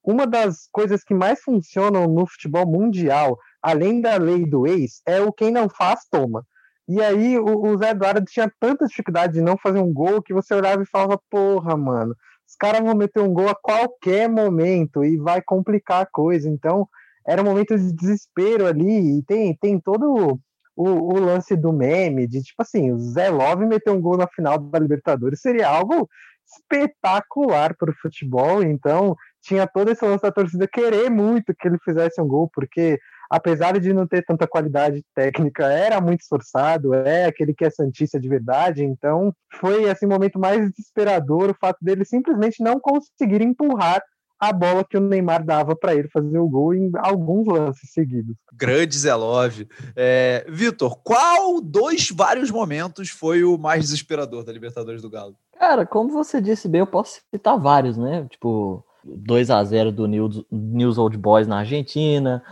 [0.05, 5.23] uma das coisas que mais funcionam no futebol mundial, além da lei do ex, é
[5.23, 6.45] o quem não faz, toma.
[6.87, 10.35] E aí o, o Zé Eduardo tinha tanta dificuldade de não fazer um gol que
[10.35, 12.15] você olhava e falava, porra, mano,
[12.47, 16.47] os caras vão meter um gol a qualquer momento e vai complicar a coisa.
[16.47, 16.87] Então,
[17.27, 20.39] era um momento de desespero ali, e tem, tem todo
[20.77, 24.29] o, o, lance do meme, de tipo assim, o Zé Love meter um gol na
[24.29, 26.09] final da Libertadores seria algo
[26.45, 31.79] espetacular para o futebol, então tinha todo esse lance da torcida querer muito que ele
[31.85, 32.99] fizesse um gol, porque
[33.31, 38.21] apesar de não ter tanta qualidade técnica, era muito esforçado, é aquele que é santista
[38.21, 43.43] de verdade, então foi esse assim, momento mais desesperador o fato dele simplesmente não conseguir
[43.43, 44.01] empurrar
[44.39, 48.37] a bola que o Neymar dava para ele fazer o gol em alguns lances seguidos.
[48.53, 49.69] Grande Zé Love.
[49.95, 55.37] É, Vitor, qual dos vários momentos foi o mais desesperador da Libertadores do Galo?
[55.59, 58.27] Cara, como você disse bem, eu posso citar vários, né?
[58.31, 62.43] Tipo, 2 a 0 do News, News Old Boys na Argentina,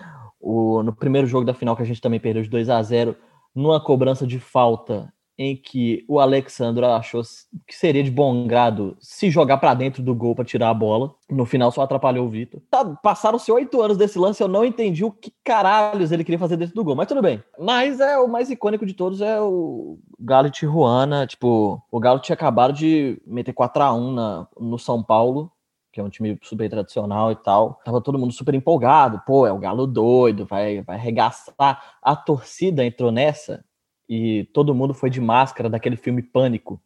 [0.41, 3.15] o, no primeiro jogo da final que a gente também perdeu de 2 a 0
[3.55, 7.23] numa cobrança de falta em que o Alexandre achou
[7.67, 11.15] que seria de bom grado se jogar para dentro do gol para tirar a bola.
[11.29, 12.61] No final só atrapalhou o Vitor.
[12.71, 16.57] Tá, Passaram-se oito anos desse lance, eu não entendi o que caralhos ele queria fazer
[16.57, 17.43] dentro do gol, mas tudo bem.
[17.59, 21.27] Mas é o mais icônico de todos é o Galo de Tijuana.
[21.27, 25.51] Tipo, o Galo tinha acabado de meter 4 a 1 na, no São Paulo
[25.93, 27.81] que é um time super tradicional e tal.
[27.85, 29.23] Tava todo mundo super empolgado.
[29.25, 31.81] Pô, é o Galo doido, vai, vai arregaçar.
[32.03, 33.65] A torcida entrou nessa
[34.09, 36.81] e todo mundo foi de máscara daquele filme Pânico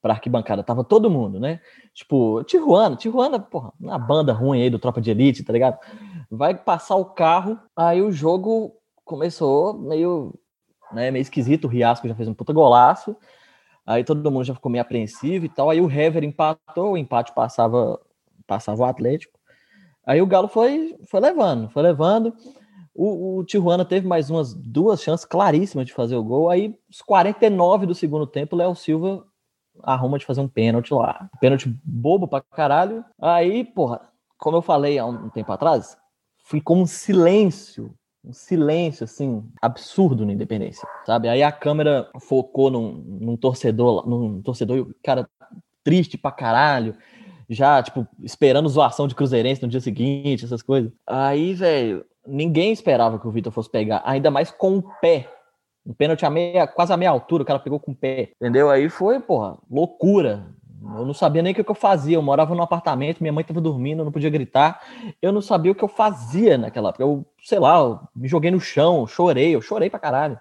[0.00, 0.62] pra arquibancada.
[0.62, 1.60] Tava todo mundo, né?
[1.94, 5.78] Tipo, Tijuana, Tijuana, porra, uma banda ruim aí do Tropa de Elite, tá ligado?
[6.30, 8.72] Vai passar o carro, aí o jogo
[9.04, 10.34] começou meio,
[10.92, 11.64] né, meio esquisito.
[11.64, 13.16] O Riasco já fez um puta golaço.
[13.86, 15.70] Aí todo mundo já ficou meio apreensivo e tal.
[15.70, 18.00] Aí o Hever empatou, o empate passava
[18.46, 19.38] passava o Atlético.
[20.06, 22.32] Aí o Galo foi, foi levando, foi levando.
[22.96, 26.50] O, o Tijuana teve mais umas duas chances claríssimas de fazer o gol.
[26.50, 29.24] Aí, os 49 do segundo tempo, o Léo Silva
[29.82, 31.28] arruma de fazer um pênalti lá.
[31.40, 33.04] Pênalti bobo pra caralho.
[33.20, 34.00] Aí, porra,
[34.38, 35.96] como eu falei há um tempo atrás,
[36.38, 37.94] ficou um silêncio
[38.26, 41.28] um silêncio, assim, absurdo na Independência, sabe?
[41.28, 45.28] Aí a câmera focou num, num torcedor, num torcedor, cara,
[45.84, 46.96] triste pra caralho,
[47.48, 50.90] já, tipo, esperando zoação de Cruzeirense no dia seguinte, essas coisas.
[51.06, 55.28] Aí, velho, ninguém esperava que o Vitor fosse pegar, ainda mais com o pé.
[55.84, 58.68] Um pênalti a meia, quase a meia altura, o cara pegou com o pé, entendeu?
[58.68, 60.46] Aí foi, porra, loucura.
[60.82, 62.16] Eu não sabia nem o que eu fazia.
[62.16, 64.80] Eu morava num apartamento, minha mãe estava dormindo, eu não podia gritar.
[65.20, 67.02] Eu não sabia o que eu fazia naquela época.
[67.02, 70.38] Eu, sei lá, eu me joguei no chão, chorei, eu chorei pra caralho.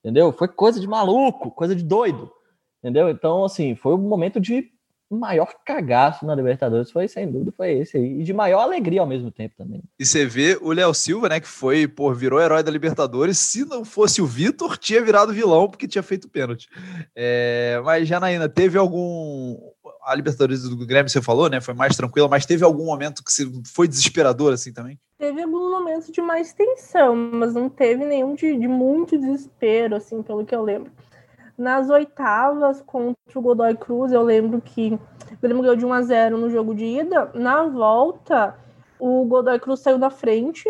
[0.00, 0.32] Entendeu?
[0.32, 2.30] Foi coisa de maluco, coisa de doido.
[2.78, 3.08] Entendeu?
[3.10, 4.70] Então, assim, foi um momento de
[5.10, 8.20] maior cagaço na Libertadores foi, sem dúvida, foi esse aí.
[8.20, 9.82] E de maior alegria ao mesmo tempo também.
[9.98, 13.38] E você vê o Léo Silva, né, que foi, pô, virou herói da Libertadores.
[13.38, 16.68] Se não fosse o Vitor, tinha virado vilão porque tinha feito pênalti.
[17.14, 19.56] É, mas, Janaína, teve algum.
[20.04, 21.60] A Libertadores do Grêmio, você falou, né?
[21.60, 23.32] Foi mais tranquila, mas teve algum momento que
[23.66, 24.98] foi desesperador assim também?
[25.18, 30.22] Teve algum momento de mais tensão, mas não teve nenhum de, de muito desespero, assim,
[30.22, 30.92] pelo que eu lembro.
[31.56, 34.98] Nas oitavas contra o Godoy Cruz, eu lembro que
[35.32, 37.30] o Grêmio ganhou de 1 a 0 no jogo de ida.
[37.34, 38.54] Na volta,
[38.98, 40.68] o Godoy Cruz saiu da frente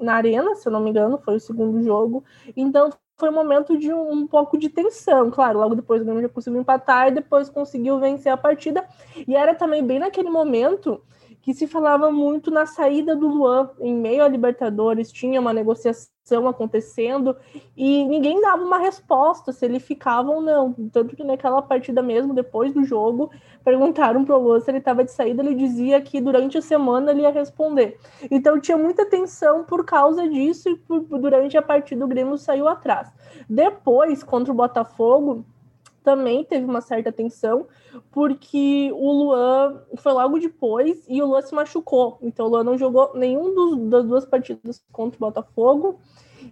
[0.00, 2.24] na arena, se eu não me engano, foi o segundo jogo.
[2.56, 5.30] Então foi um momento de um, um pouco de tensão.
[5.30, 8.82] Claro, logo depois o Grêmio já conseguiu empatar e depois conseguiu vencer a partida.
[9.28, 11.02] E era também bem naquele momento
[11.42, 16.46] que se falava muito na saída do Luan em meio a Libertadores, tinha uma negociação
[16.46, 17.36] acontecendo
[17.76, 20.72] e ninguém dava uma resposta se ele ficava ou não.
[20.92, 23.30] Tanto que naquela partida mesmo, depois do jogo,
[23.64, 27.10] perguntaram para o Luan se ele estava de saída, ele dizia que durante a semana
[27.10, 27.98] ele ia responder.
[28.30, 32.68] Então tinha muita tensão por causa disso e por, durante a partida o Grêmio saiu
[32.68, 33.10] atrás.
[33.48, 35.44] Depois, contra o Botafogo,
[36.02, 37.66] também teve uma certa tensão,
[38.10, 42.18] porque o Luan foi logo depois e o Luan se machucou.
[42.22, 46.00] Então o Luan não jogou nenhum dos, das duas partidas contra o Botafogo.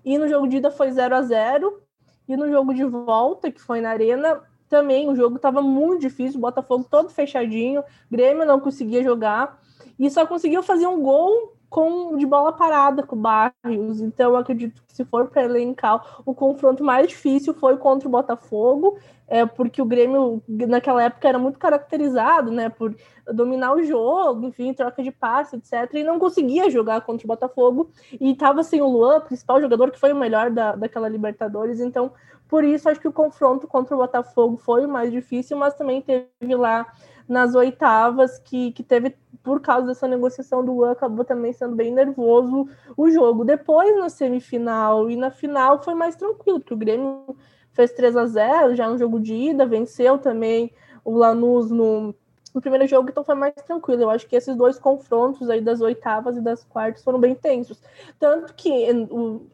[0.05, 1.83] E no jogo de ida foi 0 a 0
[2.29, 6.39] E no jogo de volta, que foi na Arena, também o jogo estava muito difícil,
[6.39, 9.61] o Botafogo todo fechadinho, Grêmio não conseguia jogar.
[9.99, 14.01] E só conseguiu fazer um gol com de bola parada com o Barrios.
[14.01, 18.99] Então, acredito que se for para elencar, o confronto mais difícil foi contra o Botafogo,
[19.27, 22.97] é, porque o Grêmio, naquela época, era muito caracterizado né, por
[23.33, 25.93] dominar o jogo, enfim, troca de passe, etc.
[25.95, 27.91] E não conseguia jogar contra o Botafogo.
[28.19, 31.81] E estava sem o Luan, principal jogador, que foi o melhor da, daquela Libertadores.
[31.81, 32.11] Então,
[32.49, 36.01] por isso, acho que o confronto contra o Botafogo foi o mais difícil, mas também
[36.01, 36.87] teve lá
[37.29, 41.93] nas oitavas, que, que teve, por causa dessa negociação do Luan, acabou também sendo bem
[41.93, 42.67] nervoso
[42.97, 43.45] o jogo.
[43.45, 47.37] Depois, na semifinal e na final, foi mais tranquilo, porque o Grêmio
[47.73, 50.73] fez 3 a 0 já é um jogo de ida, venceu também
[51.05, 52.15] o Lanús no
[52.55, 54.03] no primeiro jogo, então foi mais tranquilo.
[54.03, 57.81] Eu acho que esses dois confrontos aí das oitavas e das quartas foram bem tensos.
[58.19, 58.69] Tanto que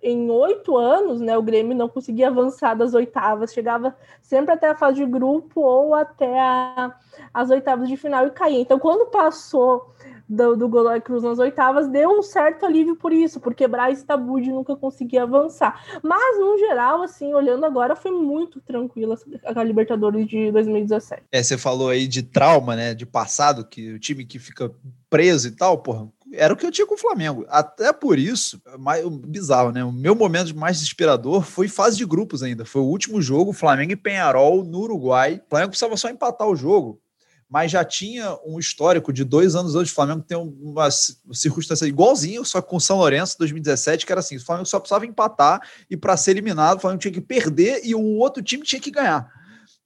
[0.02, 4.74] em oito anos, né, o Grêmio não conseguia avançar das oitavas, chegava sempre até a
[4.74, 6.94] fase de grupo ou até a,
[7.34, 8.60] as oitavas de final e caía.
[8.60, 9.92] Então, quando passou
[10.28, 14.04] do, do Godoy Cruz nas oitavas, deu um certo alívio por isso, por quebrar esse
[14.04, 15.84] tabu de nunca conseguir avançar.
[16.02, 21.24] Mas, no geral, assim, olhando agora, foi muito tranquila a Libertadores de 2017.
[21.32, 24.70] É, você falou aí de trauma, né, de passado, que o time que fica
[25.10, 27.44] preso e tal, porra, era o que eu tinha com o Flamengo.
[27.48, 29.84] Até por isso, mais, bizarro, né?
[29.84, 32.64] O meu momento mais desesperador foi fase de grupos ainda.
[32.64, 35.40] Foi o último jogo, Flamengo e Penharol no Uruguai.
[35.46, 37.00] O Flamengo precisava só empatar o jogo
[37.54, 39.92] mas já tinha um histórico de dois anos antes.
[39.92, 44.38] O Flamengo tem uma circunstância igualzinha, só com o São Lourenço 2017, que era assim:
[44.38, 47.94] o Flamengo só precisava empatar e para ser eliminado, o Flamengo tinha que perder e
[47.94, 49.30] o outro time tinha que ganhar.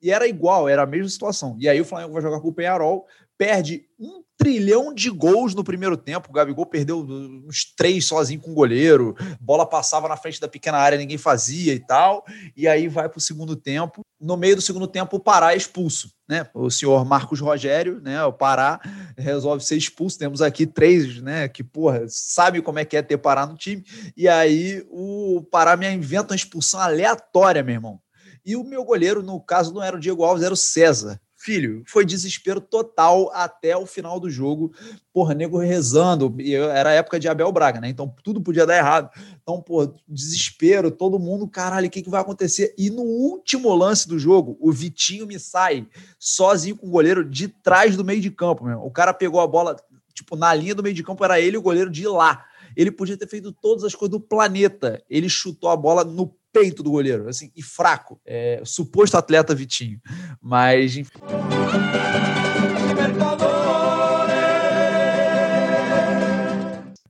[0.01, 1.57] E era igual, era a mesma situação.
[1.59, 5.65] E aí o Flamengo vai jogar com o Penharol, perde um trilhão de gols no
[5.65, 6.31] primeiro tempo.
[6.31, 10.79] O Gabigol perdeu uns três sozinho com o goleiro, bola passava na frente da pequena
[10.79, 12.25] área, ninguém fazia e tal.
[12.57, 14.03] E aí vai para o segundo tempo.
[14.21, 16.13] No meio do segundo tempo, o Pará é expulso.
[16.29, 16.47] né?
[16.55, 18.23] O senhor Marcos Rogério, né?
[18.25, 18.81] O Pará
[19.17, 20.19] resolve ser expulso.
[20.19, 21.49] Temos aqui três, né?
[21.49, 23.85] Que, porra, sabe como é que é ter Pará no time.
[24.17, 28.01] E aí o Pará me inventa uma expulsão aleatória, meu irmão.
[28.49, 31.21] E o meu goleiro, no caso, não era o Diego Alves, era o César.
[31.37, 34.73] Filho, foi desespero total até o final do jogo.
[35.13, 36.35] Porra, nego rezando.
[36.73, 37.91] Era época de Abel Braga, né?
[37.91, 39.11] Então tudo podia dar errado.
[39.43, 42.75] Então, pô, desespero, todo mundo, caralho, o que, que vai acontecer?
[42.79, 45.87] E no último lance do jogo, o Vitinho me sai
[46.19, 48.83] sozinho com o goleiro de trás do meio de campo, meu.
[48.83, 49.77] O cara pegou a bola,
[50.15, 52.47] tipo, na linha do meio de campo, era ele o goleiro de lá.
[52.79, 55.03] Ele podia ter feito todas as coisas do planeta.
[55.11, 58.21] Ele chutou a bola no peito do goleiro, assim, e fraco.
[58.25, 60.01] É, suposto atleta Vitinho.
[60.41, 61.19] Mas, enfim.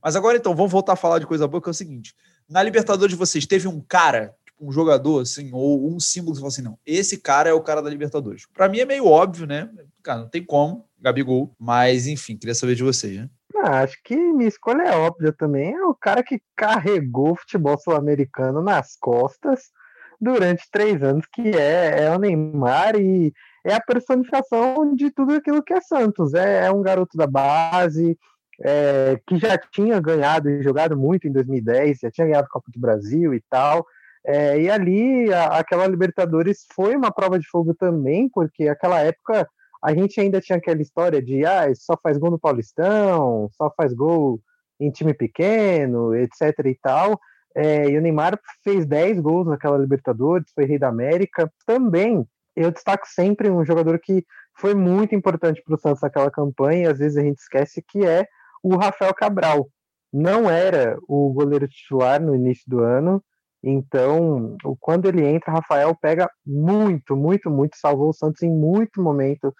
[0.01, 2.15] Mas agora então, vamos voltar a falar de coisa boa, que é o seguinte:
[2.49, 6.41] na Libertadores vocês teve um cara, tipo, um jogador, assim, ou um símbolo que você
[6.41, 8.47] falou assim: não, esse cara é o cara da Libertadores.
[8.55, 9.69] Para mim é meio óbvio, né?
[10.01, 13.29] Cara, não tem como, Gabigol, mas enfim, queria saber de vocês, né?
[13.61, 15.73] Ah, acho que minha escolha é óbvia também.
[15.73, 19.71] É o cara que carregou o futebol sul-americano nas costas
[20.19, 23.33] durante três anos, que é, é o Neymar e
[23.65, 26.33] é a personificação de tudo aquilo que é Santos.
[26.33, 28.17] É, é um garoto da base,
[28.61, 32.71] é, que já tinha ganhado e jogado muito em 2010, já tinha ganhado a Copa
[32.73, 33.85] do Brasil e tal.
[34.25, 39.47] É, e ali, a, aquela Libertadores foi uma prova de fogo também, porque aquela época
[39.81, 43.93] a gente ainda tinha aquela história de ah, só faz gol no Paulistão, só faz
[43.93, 44.41] gol
[44.79, 47.19] em time pequeno, etc e tal.
[47.55, 51.51] É, e o Neymar fez 10 gols naquela Libertadores, foi rei da América.
[51.65, 52.25] Também
[52.55, 54.25] eu destaco sempre um jogador que
[54.55, 58.05] foi muito importante para o Santos naquela campanha, e às vezes a gente esquece que
[58.05, 58.27] é
[58.61, 59.69] o Rafael Cabral.
[60.11, 63.23] Não era o goleiro titular no início do ano,
[63.63, 69.53] então quando ele entra, Rafael pega muito, muito, muito, salvou o Santos em muito momento,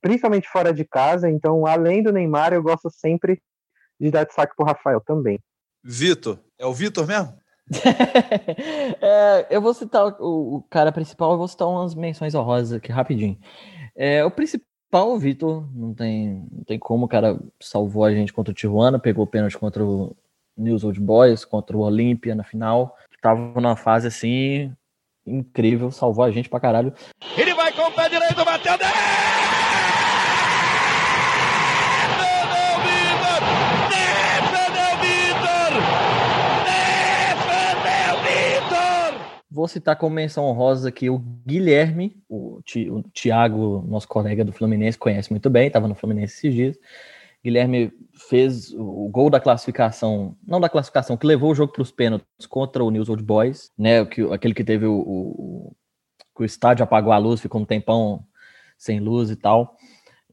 [0.00, 1.28] principalmente fora de casa.
[1.30, 3.40] Então, além do Neymar, eu gosto sempre
[4.00, 5.40] de dar destaque para o Rafael também.
[5.82, 7.34] Vitor, é o Vitor mesmo?
[9.02, 12.90] é, eu vou citar o, o, cara principal, eu vou citar umas menções honrosas aqui
[12.90, 13.38] rapidinho.
[13.94, 18.32] É, o principal Paulo Vitor, não tem, não tem como, o cara salvou a gente
[18.32, 20.16] contra o Tijuana, pegou pênalti contra o
[20.56, 22.96] News Old Boys, contra o Olímpia na final.
[23.20, 24.72] Tava numa fase assim
[25.28, 26.92] incrível, salvou a gente pra caralho.
[27.36, 28.78] Ele vai com o pé direito, bateu!
[39.50, 44.96] Vou citar como menção honrosa aqui o Guilherme, o, o Thiago, nosso colega do Fluminense,
[44.96, 46.78] conhece muito bem, estava no Fluminense esses dias.
[47.44, 47.92] Guilherme
[48.28, 52.46] fez o gol da classificação, não da classificação, que levou o jogo para os pênaltis
[52.48, 54.04] contra o News Old Boys, né?
[54.04, 55.76] Que, aquele que teve o, o, o,
[56.40, 58.24] o estádio apagou a luz, ficou um tempão
[58.76, 59.76] sem luz e tal.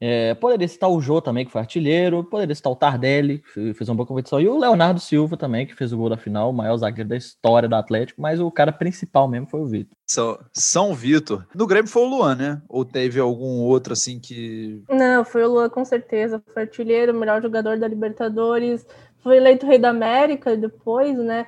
[0.07, 3.89] É, poderia citar o Jô também, que foi artilheiro, poderia citar o Tardelli, que fez
[3.89, 6.53] uma boa competição, e o Leonardo Silva também, que fez o gol da final, o
[6.53, 9.97] maior zagueiro da história do Atlético, mas o cara principal mesmo foi o Vitor.
[10.05, 11.43] São, São Vitor.
[11.55, 12.61] No Grêmio foi o Luan, né?
[12.69, 14.83] Ou teve algum outro assim que.
[14.87, 16.39] Não, foi o Luan com certeza.
[16.53, 18.85] Foi artilheiro, melhor jogador da Libertadores,
[19.25, 21.47] foi eleito rei da América depois, né?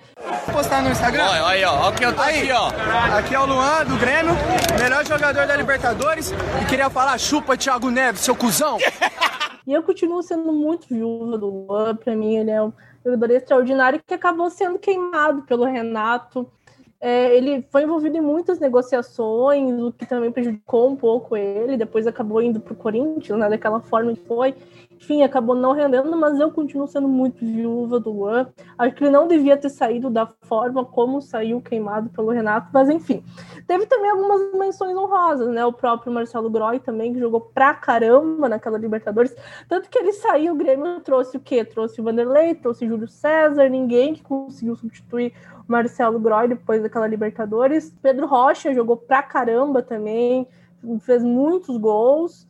[0.51, 1.25] Postar no Instagram?
[1.25, 1.89] Olha, aí, ó.
[1.89, 2.71] Aqui eu tô aí, aqui, ó.
[3.15, 4.33] Aqui é o Luan, do Grêmio,
[4.81, 6.31] melhor jogador da Libertadores.
[6.31, 8.79] E queria falar, chupa Thiago Neves, seu cuzão.
[9.67, 11.95] e eu continuo sendo muito viúva do Luan.
[11.95, 12.73] Pra mim, ele é um
[13.05, 16.51] jogador extraordinário que acabou sendo queimado pelo Renato.
[16.99, 21.77] É, ele foi envolvido em muitas negociações, o que também prejudicou um pouco ele.
[21.77, 24.55] Depois acabou indo para o Corinthians, né, daquela forma que foi.
[24.99, 28.47] Enfim, acabou não rendendo, mas eu continuo sendo muito viúva do Luan.
[28.77, 32.89] Acho que ele não devia ter saído da forma como saiu queimado pelo Renato, mas
[32.89, 33.23] enfim.
[33.67, 35.63] Teve também algumas menções honrosas, né?
[35.63, 39.35] O próprio Marcelo Groy também, que jogou pra caramba naquela Libertadores.
[39.69, 41.63] Tanto que ele saiu, o Grêmio trouxe o quê?
[41.63, 45.31] Trouxe o Vanderlei, trouxe o Júlio César, ninguém que conseguiu substituir
[45.67, 47.95] o Marcelo Groy depois daquela Libertadores.
[48.01, 50.47] Pedro Rocha jogou pra caramba também,
[51.01, 52.47] fez muitos gols.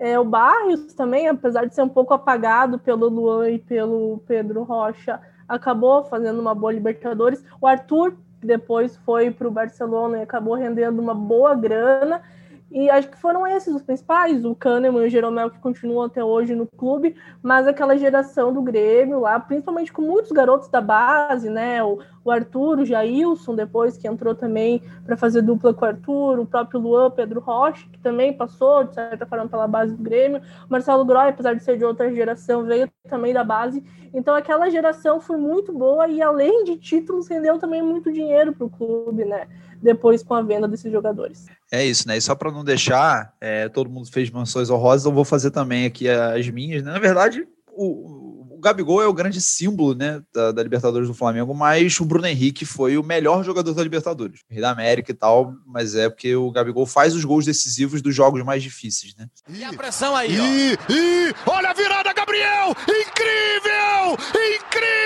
[0.00, 4.62] É, o Barrios também, apesar de ser um pouco apagado pelo Luan e pelo Pedro
[4.62, 7.44] Rocha, acabou fazendo uma boa Libertadores.
[7.60, 12.22] O Arthur, depois foi para o Barcelona e acabou rendendo uma boa grana.
[12.70, 16.22] E acho que foram esses os principais, o Kahneman e o Jeromel, que continuam até
[16.22, 21.50] hoje no clube, mas aquela geração do Grêmio lá, principalmente com muitos garotos da base,
[21.50, 21.82] né?
[21.82, 26.38] O, o Arthur, o Jailson, depois que entrou também para fazer dupla com o Arthur,
[26.38, 30.40] o próprio Luan, Pedro Rocha, que também passou, de certa forma, pela base do Grêmio.
[30.68, 33.82] O Marcelo Groy, apesar de ser de outra geração, veio também da base.
[34.14, 38.66] Então aquela geração foi muito boa e, além de títulos, rendeu também muito dinheiro para
[38.66, 39.48] o clube, né?
[39.82, 41.46] Depois com a venda desses jogadores.
[41.72, 42.16] É isso, né?
[42.16, 45.86] E só para não deixar, é, todo mundo fez menções honrosas, eu vou fazer também
[45.86, 46.82] aqui as minhas.
[46.82, 46.92] Né?
[46.92, 51.54] Na verdade, o, o Gabigol é o grande símbolo né, da, da, Libertadores do Flamengo,
[51.54, 54.40] mas o Bruno Henrique foi o melhor jogador da Libertadores.
[54.50, 58.14] Rei da América e tal, mas é porque o Gabigol faz os gols decisivos dos
[58.14, 59.26] jogos mais difíceis, né?
[59.48, 60.92] E a pressão aí, e, ó.
[60.92, 62.70] E, olha a virada, Gabriel!
[62.82, 64.18] Incrível!
[64.28, 64.99] Incrível!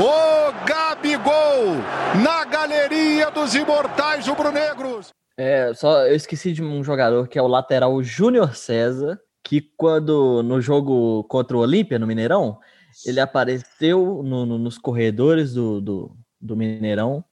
[0.00, 1.74] O Gabigol,
[2.22, 5.12] na galeria dos imortais rubro-negros.
[5.36, 10.40] É, só eu esqueci de um jogador que é o lateral Júnior César, que quando
[10.44, 12.60] no jogo contra o Olímpia, no Mineirão,
[13.04, 17.24] ele apareceu no, no, nos corredores do, do, do, Mineirão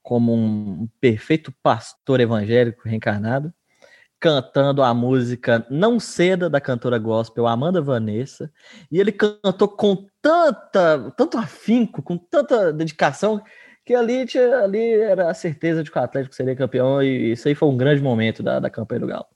[0.00, 3.52] como um perfeito pastor evangélico reencarnado
[4.20, 8.50] cantando a música Não Ceda, da cantora gospel Amanda Vanessa,
[8.90, 13.42] e ele cantou com tanta, tanto afinco, com tanta dedicação,
[13.84, 17.48] que ali, tinha, ali era a certeza de que o Atlético seria campeão, e isso
[17.48, 19.26] aí foi um grande momento da, da campanha do Galo.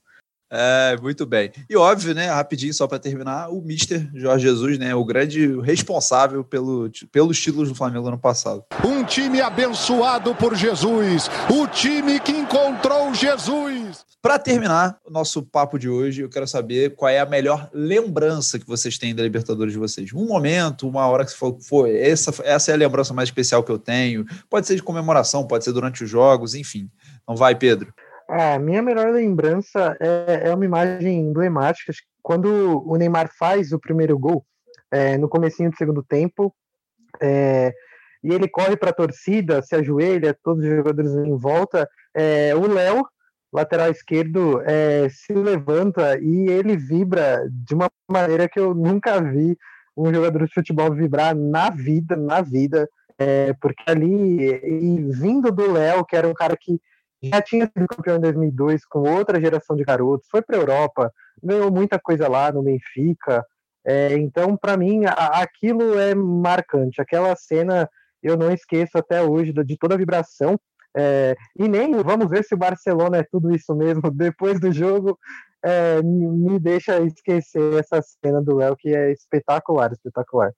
[0.51, 1.51] É, muito bem.
[1.67, 6.43] E óbvio, né, rapidinho só para terminar, o Mister Jorge Jesus, né, o grande responsável
[6.43, 8.63] pelo, pelos títulos do Flamengo ano passado.
[8.85, 14.05] Um time abençoado por Jesus, o time que encontrou Jesus.
[14.21, 18.57] Para terminar o nosso papo de hoje, eu quero saber qual é a melhor lembrança
[18.57, 20.13] que vocês têm da Libertadores de vocês.
[20.13, 23.71] Um momento, uma hora que for, foi essa, essa é a lembrança mais especial que
[23.71, 24.25] eu tenho.
[24.49, 26.89] Pode ser de comemoração, pode ser durante os jogos, enfim.
[27.27, 27.93] Não vai, Pedro?
[28.35, 31.93] A minha melhor lembrança é, é uma imagem emblemática.
[32.19, 34.43] Quando o Neymar faz o primeiro gol,
[34.89, 36.51] é, no comecinho do segundo tempo,
[37.21, 37.71] é,
[38.23, 42.65] e ele corre para a torcida, se ajoelha, todos os jogadores em volta, é, o
[42.65, 43.05] Léo,
[43.53, 49.55] lateral esquerdo, é, se levanta e ele vibra de uma maneira que eu nunca vi
[49.95, 55.71] um jogador de futebol vibrar na vida, na vida, é, porque ali, e vindo do
[55.71, 56.81] Léo, que era um cara que
[57.23, 61.13] já tinha sido campeão em 2002 com outra geração de garotos, foi para a Europa,
[61.41, 63.45] ganhou muita coisa lá no Benfica.
[63.85, 67.01] É, então, para mim, a, aquilo é marcante.
[67.01, 67.89] Aquela cena
[68.21, 70.59] eu não esqueço até hoje de toda a vibração.
[70.95, 74.01] É, e nem vamos ver se o Barcelona é tudo isso mesmo.
[74.11, 75.17] Depois do jogo,
[75.63, 80.53] é, me deixa esquecer essa cena do Léo, que é espetacular, espetacular.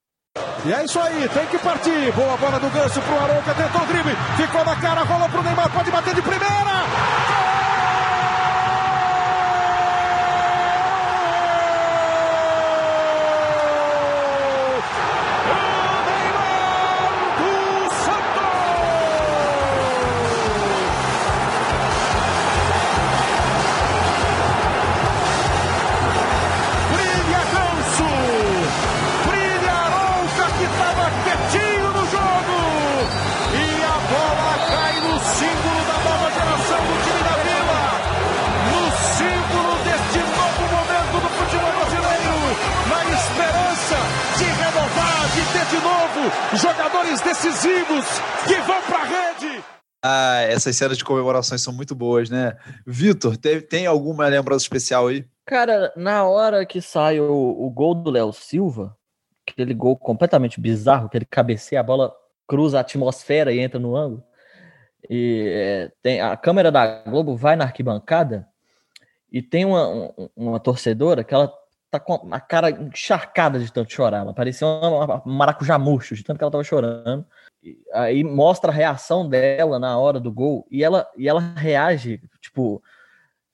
[0.66, 2.11] E é isso aí, tem que partir.
[2.13, 5.70] Boa bola do Ganso pro Arouca, tentou o drible, ficou na cara, rolou pro Neymar,
[5.70, 7.05] pode bater de primeira.
[47.22, 48.05] Decisivos
[48.47, 49.63] que vão para a rede.
[50.03, 52.55] Ah, essas cenas de comemorações são muito boas, né?
[52.86, 55.26] Vitor, tem, tem alguma lembrança especial aí?
[55.45, 58.95] Cara, na hora que sai o, o gol do Léo Silva,
[59.47, 62.13] aquele gol completamente bizarro, que ele cabeceia a bola,
[62.47, 64.24] cruza a atmosfera e entra no ângulo.
[65.09, 68.47] E é, tem a câmera da Globo vai na arquibancada
[69.32, 71.51] e tem uma, uma torcedora que ela
[71.92, 74.20] tá com a cara encharcada de tanto chorar.
[74.20, 77.26] Ela parecia uma, maracujá murcho, de tanto que ela tava chorando.
[77.64, 82.22] E aí mostra a reação dela na hora do gol e ela, e ela reage,
[82.40, 82.82] tipo,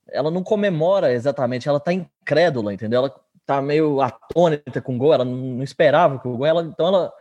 [0.08, 2.98] ela não comemora exatamente, ela tá incrédula, entendeu?
[2.98, 6.86] Ela tá meio atônita com o gol, ela não esperava que o gol, ela, então
[6.86, 7.12] ela,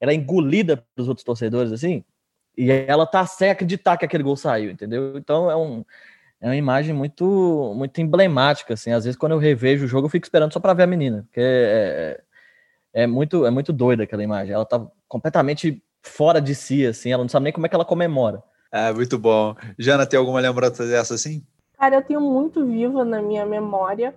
[0.00, 2.04] ela é engolida pelos outros torcedores, assim,
[2.56, 5.16] e ela tá sem acreditar que aquele gol saiu, entendeu?
[5.16, 5.84] Então é um,
[6.40, 8.92] é uma imagem muito muito emblemática, assim.
[8.92, 11.22] Às vezes, quando eu revejo o jogo, eu fico esperando só para ver a menina,
[11.24, 12.20] porque é,
[12.94, 14.54] é, é, muito, é muito doida aquela imagem.
[14.54, 17.84] Ela tá completamente fora de si, assim, ela não sabe nem como é que ela
[17.84, 18.42] comemora.
[18.72, 19.54] É, muito bom.
[19.78, 21.44] Jana, tem alguma lembrança dessa, assim?
[21.76, 24.14] Cara, eu tenho muito viva na minha memória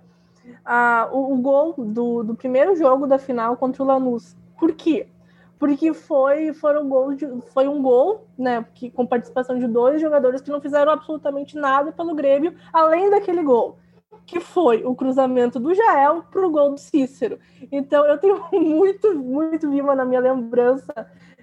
[0.64, 4.36] ah, o, o gol do, do primeiro jogo da final contra o Lanús.
[4.58, 5.06] Por quê?
[5.58, 10.40] Porque foi foram gols de, foi um gol, né, que, com participação de dois jogadores
[10.40, 13.78] que não fizeram absolutamente nada pelo Grêmio, além daquele gol.
[14.26, 17.38] que foi o cruzamento do Jael para o gol do Cícero.
[17.70, 20.92] Então eu tenho muito, muito viva na minha lembrança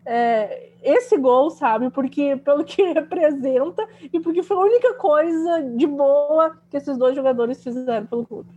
[0.05, 1.89] é, esse gol, sabe?
[1.89, 7.15] Porque pelo que representa e porque foi a única coisa de boa que esses dois
[7.15, 8.49] jogadores fizeram pelo clube.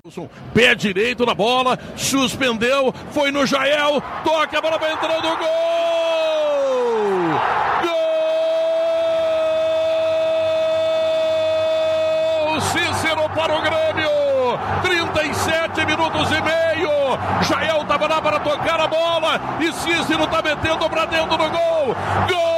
[0.52, 5.38] Pé direito na bola, suspendeu, foi no Jael, toca, a bola vai entrando, gol!
[7.82, 7.90] Gol!
[12.60, 13.93] Cícero para o Grêmio!
[14.82, 17.18] 37 minutos e meio!
[17.42, 21.96] Jael estava lá para tocar a bola e Cícero está metendo para dentro do gol.
[22.28, 22.54] Gol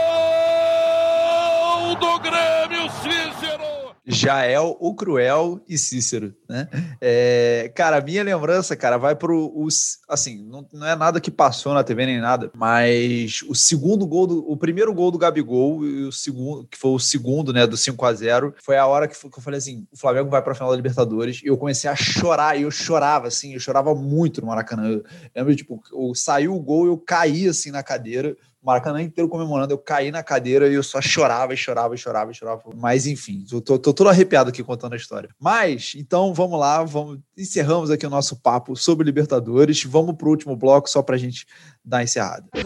[1.96, 3.75] do Grêmio, Cícero!
[4.06, 6.68] Jael, o Cruel e Cícero, né?
[7.00, 11.74] É, cara, minha lembrança, cara, vai pro os, assim, não, não, é nada que passou
[11.74, 16.04] na TV nem nada, mas o segundo gol do, o primeiro gol do Gabigol e
[16.04, 19.14] o segundo, que foi o segundo, né, do 5 a 0, foi a hora que,
[19.18, 21.90] que eu falei assim, o Flamengo vai para a final da Libertadores, e eu comecei
[21.90, 24.88] a chorar, e eu chorava assim, eu chorava muito no Maracanã.
[24.88, 25.04] Eu
[25.34, 28.36] lembro tipo, eu, saiu o gol, eu caí assim na cadeira,
[28.66, 32.32] Maracanã inteiro comemorando, eu caí na cadeira e eu só chorava e chorava e chorava
[32.32, 32.62] e chorava.
[32.74, 35.28] Mas enfim, eu tô, tô todo arrepiado aqui contando a história.
[35.40, 39.84] Mas, então vamos lá, vamos encerramos aqui o nosso papo sobre Libertadores.
[39.84, 41.46] Vamos pro último bloco só pra gente
[41.84, 42.44] dar encerrada.
[42.56, 42.64] Hey,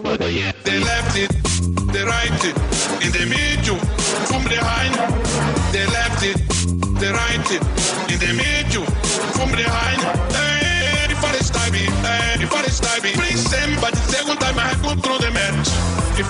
[12.51, 13.13] for the stabby.
[13.13, 15.80] Please send, but the second time I go through the match.
[16.21, 16.27] E e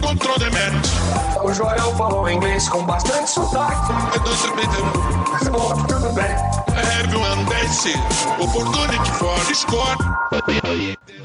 [0.00, 0.88] control the match.
[1.44, 3.92] O Joel falou inglês com bastante sotaque.
[4.14, 5.50] É do.
[5.50, 6.24] Bom, tudo bem.
[7.00, 7.92] Everyone dance,
[8.40, 9.98] opportunity for score.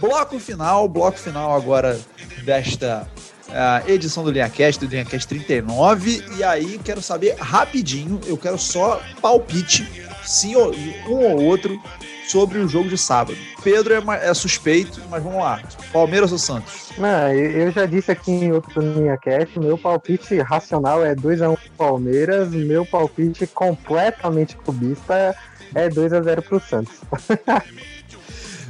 [0.01, 1.97] Bloco final, bloco final agora
[2.43, 3.07] desta
[3.47, 6.25] uh, edição do LinhaCast, do LinhaCast 39.
[6.37, 9.89] E aí, quero saber rapidinho, eu quero só palpite,
[10.25, 11.81] sim ou um ou outro,
[12.27, 13.37] sobre o jogo de sábado.
[13.63, 15.61] Pedro é, é suspeito, mas vamos lá.
[15.91, 16.89] Palmeiras ou Santos?
[16.97, 21.77] Não, eu já disse aqui em outro minha cast, meu palpite racional é 2x1 um
[21.77, 25.35] Palmeiras, meu palpite completamente clubista
[25.75, 26.93] é 2x0 pro Santos.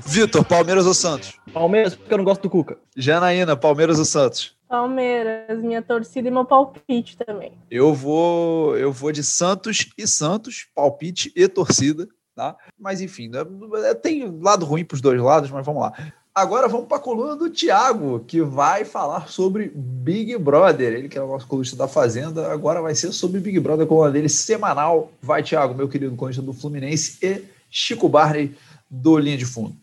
[0.05, 1.37] Vitor, Palmeiras ou Santos?
[1.53, 2.77] Palmeiras, porque eu não gosto do Cuca.
[2.95, 4.55] Janaína, Palmeiras ou Santos?
[4.67, 7.53] Palmeiras, minha torcida e meu palpite também.
[7.69, 12.07] Eu vou, eu vou de Santos e Santos, palpite e torcida.
[12.37, 12.55] Tá?
[12.79, 13.39] Mas enfim, né,
[13.85, 15.91] é, tem lado ruim para os dois lados, mas vamos lá.
[16.35, 20.93] Agora vamos para a coluna do Thiago, que vai falar sobre Big Brother.
[20.93, 24.11] Ele que é o nosso colunista da Fazenda, agora vai ser sobre Big Brother, coluna
[24.11, 25.11] dele semanal.
[25.19, 28.55] Vai, Thiago, meu querido colunista do Fluminense e Chico Barney
[28.87, 29.75] do Linha de Fundo.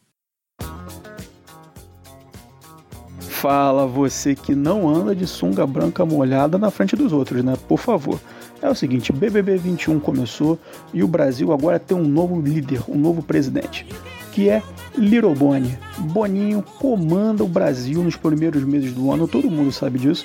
[3.19, 7.55] Fala você que não anda de sunga branca molhada na frente dos outros, né?
[7.67, 8.21] Por favor.
[8.65, 10.59] É o seguinte, BBB 21 começou
[10.95, 13.87] e o Brasil agora tem um novo líder, um novo presidente,
[14.33, 14.63] que é
[14.97, 15.79] Little Boni.
[15.99, 20.25] Boninho comanda o Brasil nos primeiros meses do ano, todo mundo sabe disso.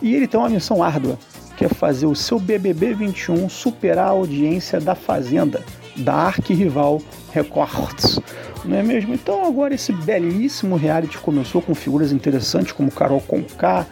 [0.00, 1.18] E ele tem uma missão árdua,
[1.58, 5.62] que é fazer o seu BBB 21 superar a audiência da Fazenda,
[5.94, 7.02] da arquirrival
[7.32, 8.18] Records.
[8.64, 9.12] Não é mesmo?
[9.12, 13.84] Então agora esse belíssimo reality começou com figuras interessantes como Carol Conká,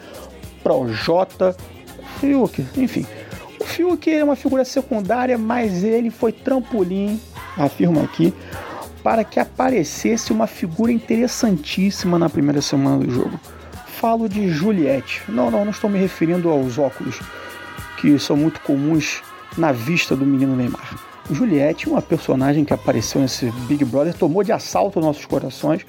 [0.63, 1.55] Projota,
[2.19, 3.05] Fiuk, enfim.
[3.77, 7.21] Fiuk é uma figura secundária, mas ele foi trampolim,
[7.59, 8.33] afirmo aqui,
[9.03, 13.39] para que aparecesse uma figura interessantíssima na primeira semana do jogo.
[13.87, 15.23] Falo de Juliette.
[15.29, 17.21] Não, não, não estou me referindo aos óculos,
[18.01, 19.23] que são muito comuns
[19.59, 20.99] na vista do menino Neymar.
[21.31, 25.85] Juliette, uma personagem que apareceu nesse Big Brother, tomou de assalto nossos corações,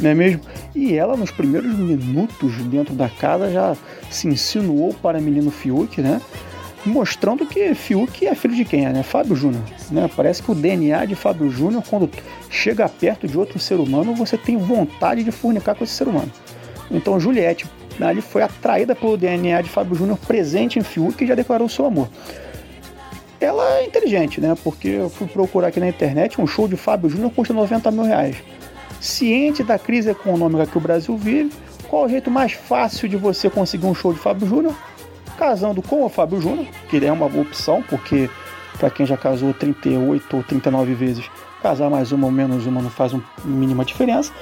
[0.00, 0.40] não é mesmo?
[0.74, 3.76] E ela, nos primeiros minutos dentro da casa, já
[4.08, 6.22] se insinuou para menino Fiuk, né?
[6.84, 9.02] Mostrando que Fiuk é filho de quem é, né?
[9.02, 9.62] Fábio Júnior.
[9.90, 10.08] Né?
[10.14, 12.10] Parece que o DNA de Fábio Júnior, quando
[12.50, 16.30] chega perto de outro ser humano, você tem vontade de fornicar com esse ser humano.
[16.90, 17.66] Então Juliette
[18.00, 21.84] ali foi atraída pelo DNA de Fábio Júnior presente em Fiuk e já declarou seu
[21.84, 22.08] amor.
[23.40, 24.56] Ela é inteligente, né?
[24.64, 28.04] Porque eu fui procurar aqui na internet, um show de Fábio Júnior custa 90 mil
[28.04, 28.36] reais.
[29.00, 31.52] Ciente da crise econômica que o Brasil vive,
[31.88, 34.74] qual o jeito mais fácil de você conseguir um show de Fábio Júnior?
[35.38, 38.28] Casando com o Fábio Júnior, que é uma boa opção, porque
[38.76, 41.30] para quem já casou 38 ou 39 vezes,
[41.62, 44.32] casar mais uma ou menos uma não faz uma mínima diferença,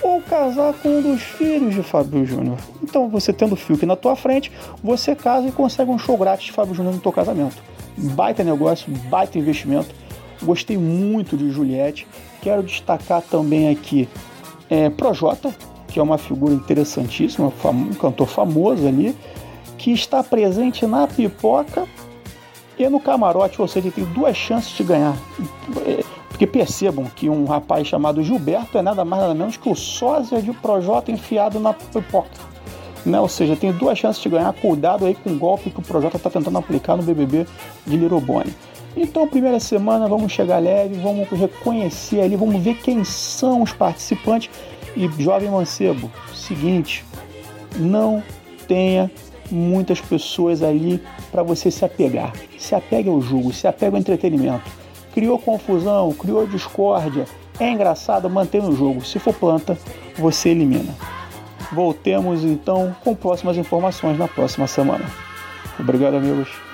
[0.00, 2.58] ou casar com um dos filhos de Fábio Júnior.
[2.82, 4.52] Então, você tendo o Fiuk na tua frente,
[4.82, 7.56] você casa e consegue um show grátis de Fábio Júnior no teu casamento.
[7.96, 9.94] Baita negócio, baita investimento.
[10.42, 12.06] Gostei muito de Juliette.
[12.42, 14.08] Quero destacar também aqui
[14.68, 15.54] é, Projota,
[15.88, 19.16] que é uma figura interessantíssima, um cantor famoso ali
[19.84, 21.86] que está presente na pipoca
[22.78, 25.14] e no camarote, ou seja, tem duas chances de ganhar.
[26.26, 30.40] Porque percebam que um rapaz chamado Gilberto é nada mais nada menos que o sósia
[30.40, 32.30] de Projota enfiado na pipoca.
[33.04, 33.20] Né?
[33.20, 36.16] Ou seja, tem duas chances de ganhar, cuidado aí com o golpe que o Projota
[36.16, 37.46] está tentando aplicar no BBB
[37.86, 38.54] de Little Bonnie.
[38.96, 44.48] Então, primeira semana, vamos chegar leve, vamos reconhecer ali, vamos ver quem são os participantes.
[44.96, 47.04] E, jovem mancebo, seguinte,
[47.76, 48.22] não
[48.66, 49.10] tenha
[49.50, 52.32] muitas pessoas ali para você se apegar.
[52.58, 54.84] Se apegue ao jogo, se apegue ao entretenimento
[55.14, 57.24] criou confusão, criou discórdia,
[57.60, 59.04] é engraçado, mantém no jogo.
[59.04, 59.78] Se for planta,
[60.18, 60.92] você elimina.
[61.72, 65.04] Voltemos então com próximas informações na próxima semana.
[65.78, 66.73] Obrigado, amigos.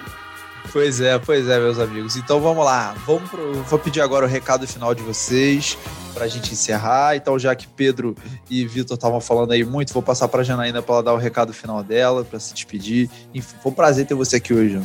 [0.72, 2.16] Pois é, pois é, meus amigos.
[2.16, 2.94] Então vamos lá.
[3.06, 3.52] Vamos pro...
[3.64, 5.76] Vou pedir agora o recado final de vocês
[6.14, 7.16] para a gente encerrar.
[7.16, 8.14] Então, já que Pedro
[8.48, 11.16] e Vitor estavam falando aí muito, vou passar para a Janaína para ela dar o
[11.16, 13.10] recado final dela, para se despedir.
[13.34, 14.80] Enfim, foi um prazer ter você aqui hoje.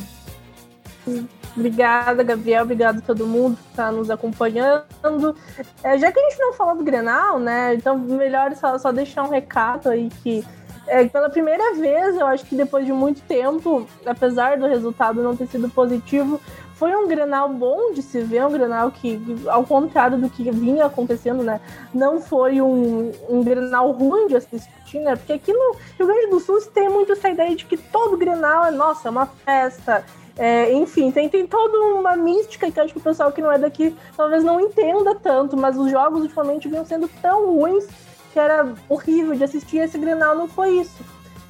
[1.56, 2.64] Obrigada, Gabriel.
[2.64, 5.36] Obrigado a todo mundo que está nos acompanhando.
[5.82, 7.74] É, já que a gente não falou do Grenal, né?
[7.74, 10.44] Então, melhor só, só deixar um recado aí que
[10.86, 15.36] é, pela primeira vez, eu acho que depois de muito tempo, apesar do resultado não
[15.36, 16.40] ter sido positivo,
[16.74, 20.84] foi um Grenal bom de se ver, um Grenal que, ao contrário do que vinha
[20.84, 21.60] acontecendo, né,
[21.92, 26.38] não foi um, um Grenal ruim de assistir, né, porque aqui no Rio Grande do
[26.38, 30.04] Sul tem muito essa ideia de que todo Grenal é, nossa, uma festa,
[30.38, 33.58] é, enfim, tem, tem toda uma mística que acho que o pessoal que não é
[33.58, 37.88] daqui talvez não entenda tanto, mas os jogos ultimamente vinham sendo tão ruins
[38.36, 39.78] que era horrível de assistir.
[39.78, 41.02] Esse Grenal não foi isso.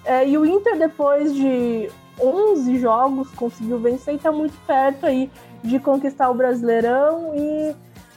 [0.05, 1.91] É, e o Inter, depois de
[2.22, 5.28] 11 jogos, conseguiu vencer e está muito perto aí
[5.64, 7.32] de conquistar o Brasileirão.
[7.34, 7.74] E,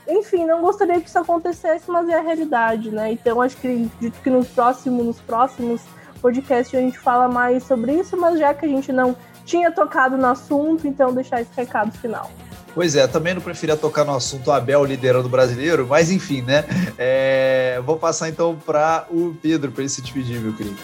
[0.07, 3.11] enfim, não gostaria que isso acontecesse, mas é a realidade, né?
[3.11, 3.89] Então, acho que,
[4.23, 5.81] que nos próximos, nos próximos
[6.21, 9.15] podcasts a gente fala mais sobre isso, mas já que a gente não
[9.45, 12.29] tinha tocado no assunto, então deixar esse recado final.
[12.73, 16.63] Pois é, também não preferia tocar no assunto Abel liderando o brasileiro, mas enfim, né?
[16.97, 20.77] É, vou passar então para o Pedro para ele se despedir, meu querido.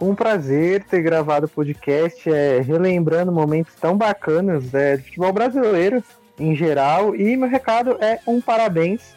[0.00, 6.02] Um prazer ter gravado o podcast, é, relembrando momentos tão bacanas é, de futebol brasileiro
[6.38, 7.14] em geral.
[7.14, 9.14] E meu recado é um parabéns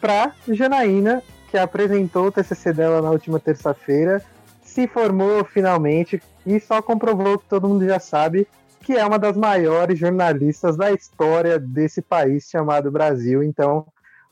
[0.00, 4.22] para Janaína, que apresentou o TCC dela na última terça-feira,
[4.62, 8.46] se formou finalmente e só comprovou que todo mundo já sabe
[8.90, 13.40] que é uma das maiores jornalistas da história desse país chamado Brasil.
[13.40, 13.86] Então,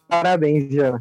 [0.09, 1.01] parabéns, Jana.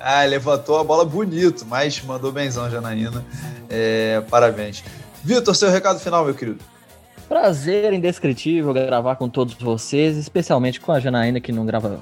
[0.00, 3.24] Ah, levantou a bola bonito, mas mandou benzão, Janaína.
[3.70, 4.82] É, parabéns.
[5.22, 6.58] Vitor, seu recado final, meu querido.
[7.28, 12.00] Prazer indescritível gravar com todos vocês, especialmente com a Janaína, que não grava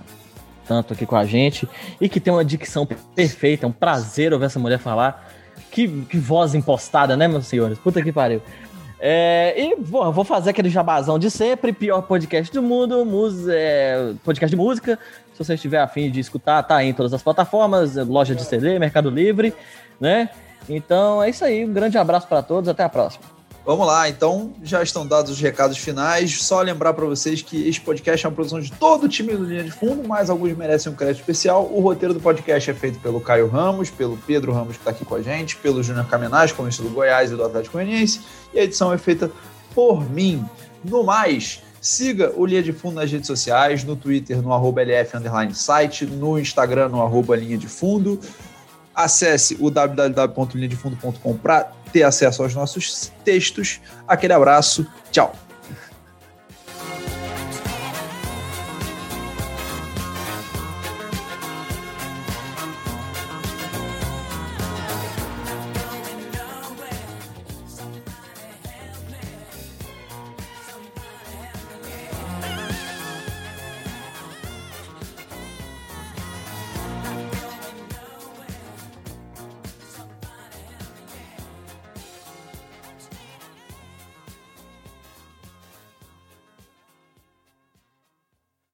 [0.66, 1.68] tanto aqui com a gente
[2.00, 3.66] e que tem uma dicção perfeita.
[3.66, 5.30] É um prazer ouvir essa mulher falar.
[5.70, 7.78] Que, que voz impostada, né, meus senhores?
[7.78, 8.40] Puta que pariu.
[9.02, 13.06] É, e bom, vou fazer aquele jabazão de sempre, pior podcast do mundo,
[13.48, 14.98] é, podcast de música.
[15.32, 19.08] Se você estiver afim de escutar, tá em todas as plataformas, loja de CD, Mercado
[19.08, 19.54] Livre,
[19.98, 20.28] né?
[20.68, 23.39] Então é isso aí, um grande abraço para todos, até a próxima.
[23.64, 26.42] Vamos lá, então já estão dados os recados finais.
[26.42, 29.44] Só lembrar para vocês que este podcast é uma produção de todo o time do
[29.44, 31.70] Linha de Fundo, mas alguns merecem um crédito especial.
[31.70, 35.04] O roteiro do podcast é feito pelo Caio Ramos, pelo Pedro Ramos, que está aqui
[35.04, 38.20] com a gente, pelo Júnior Caminaz, colunista do Goiás e do Atlético Goianiense,
[38.54, 39.30] e a edição é feita
[39.74, 40.44] por mim.
[40.82, 45.12] No mais, siga o Linha de Fundo nas redes sociais, no Twitter, no arroba LF
[45.52, 48.18] site, no Instagram, no arroba Linha de Fundo.
[48.94, 53.80] Acesse o www.linhadefundo.com para ter acesso aos nossos textos.
[54.06, 55.34] Aquele abraço, tchau.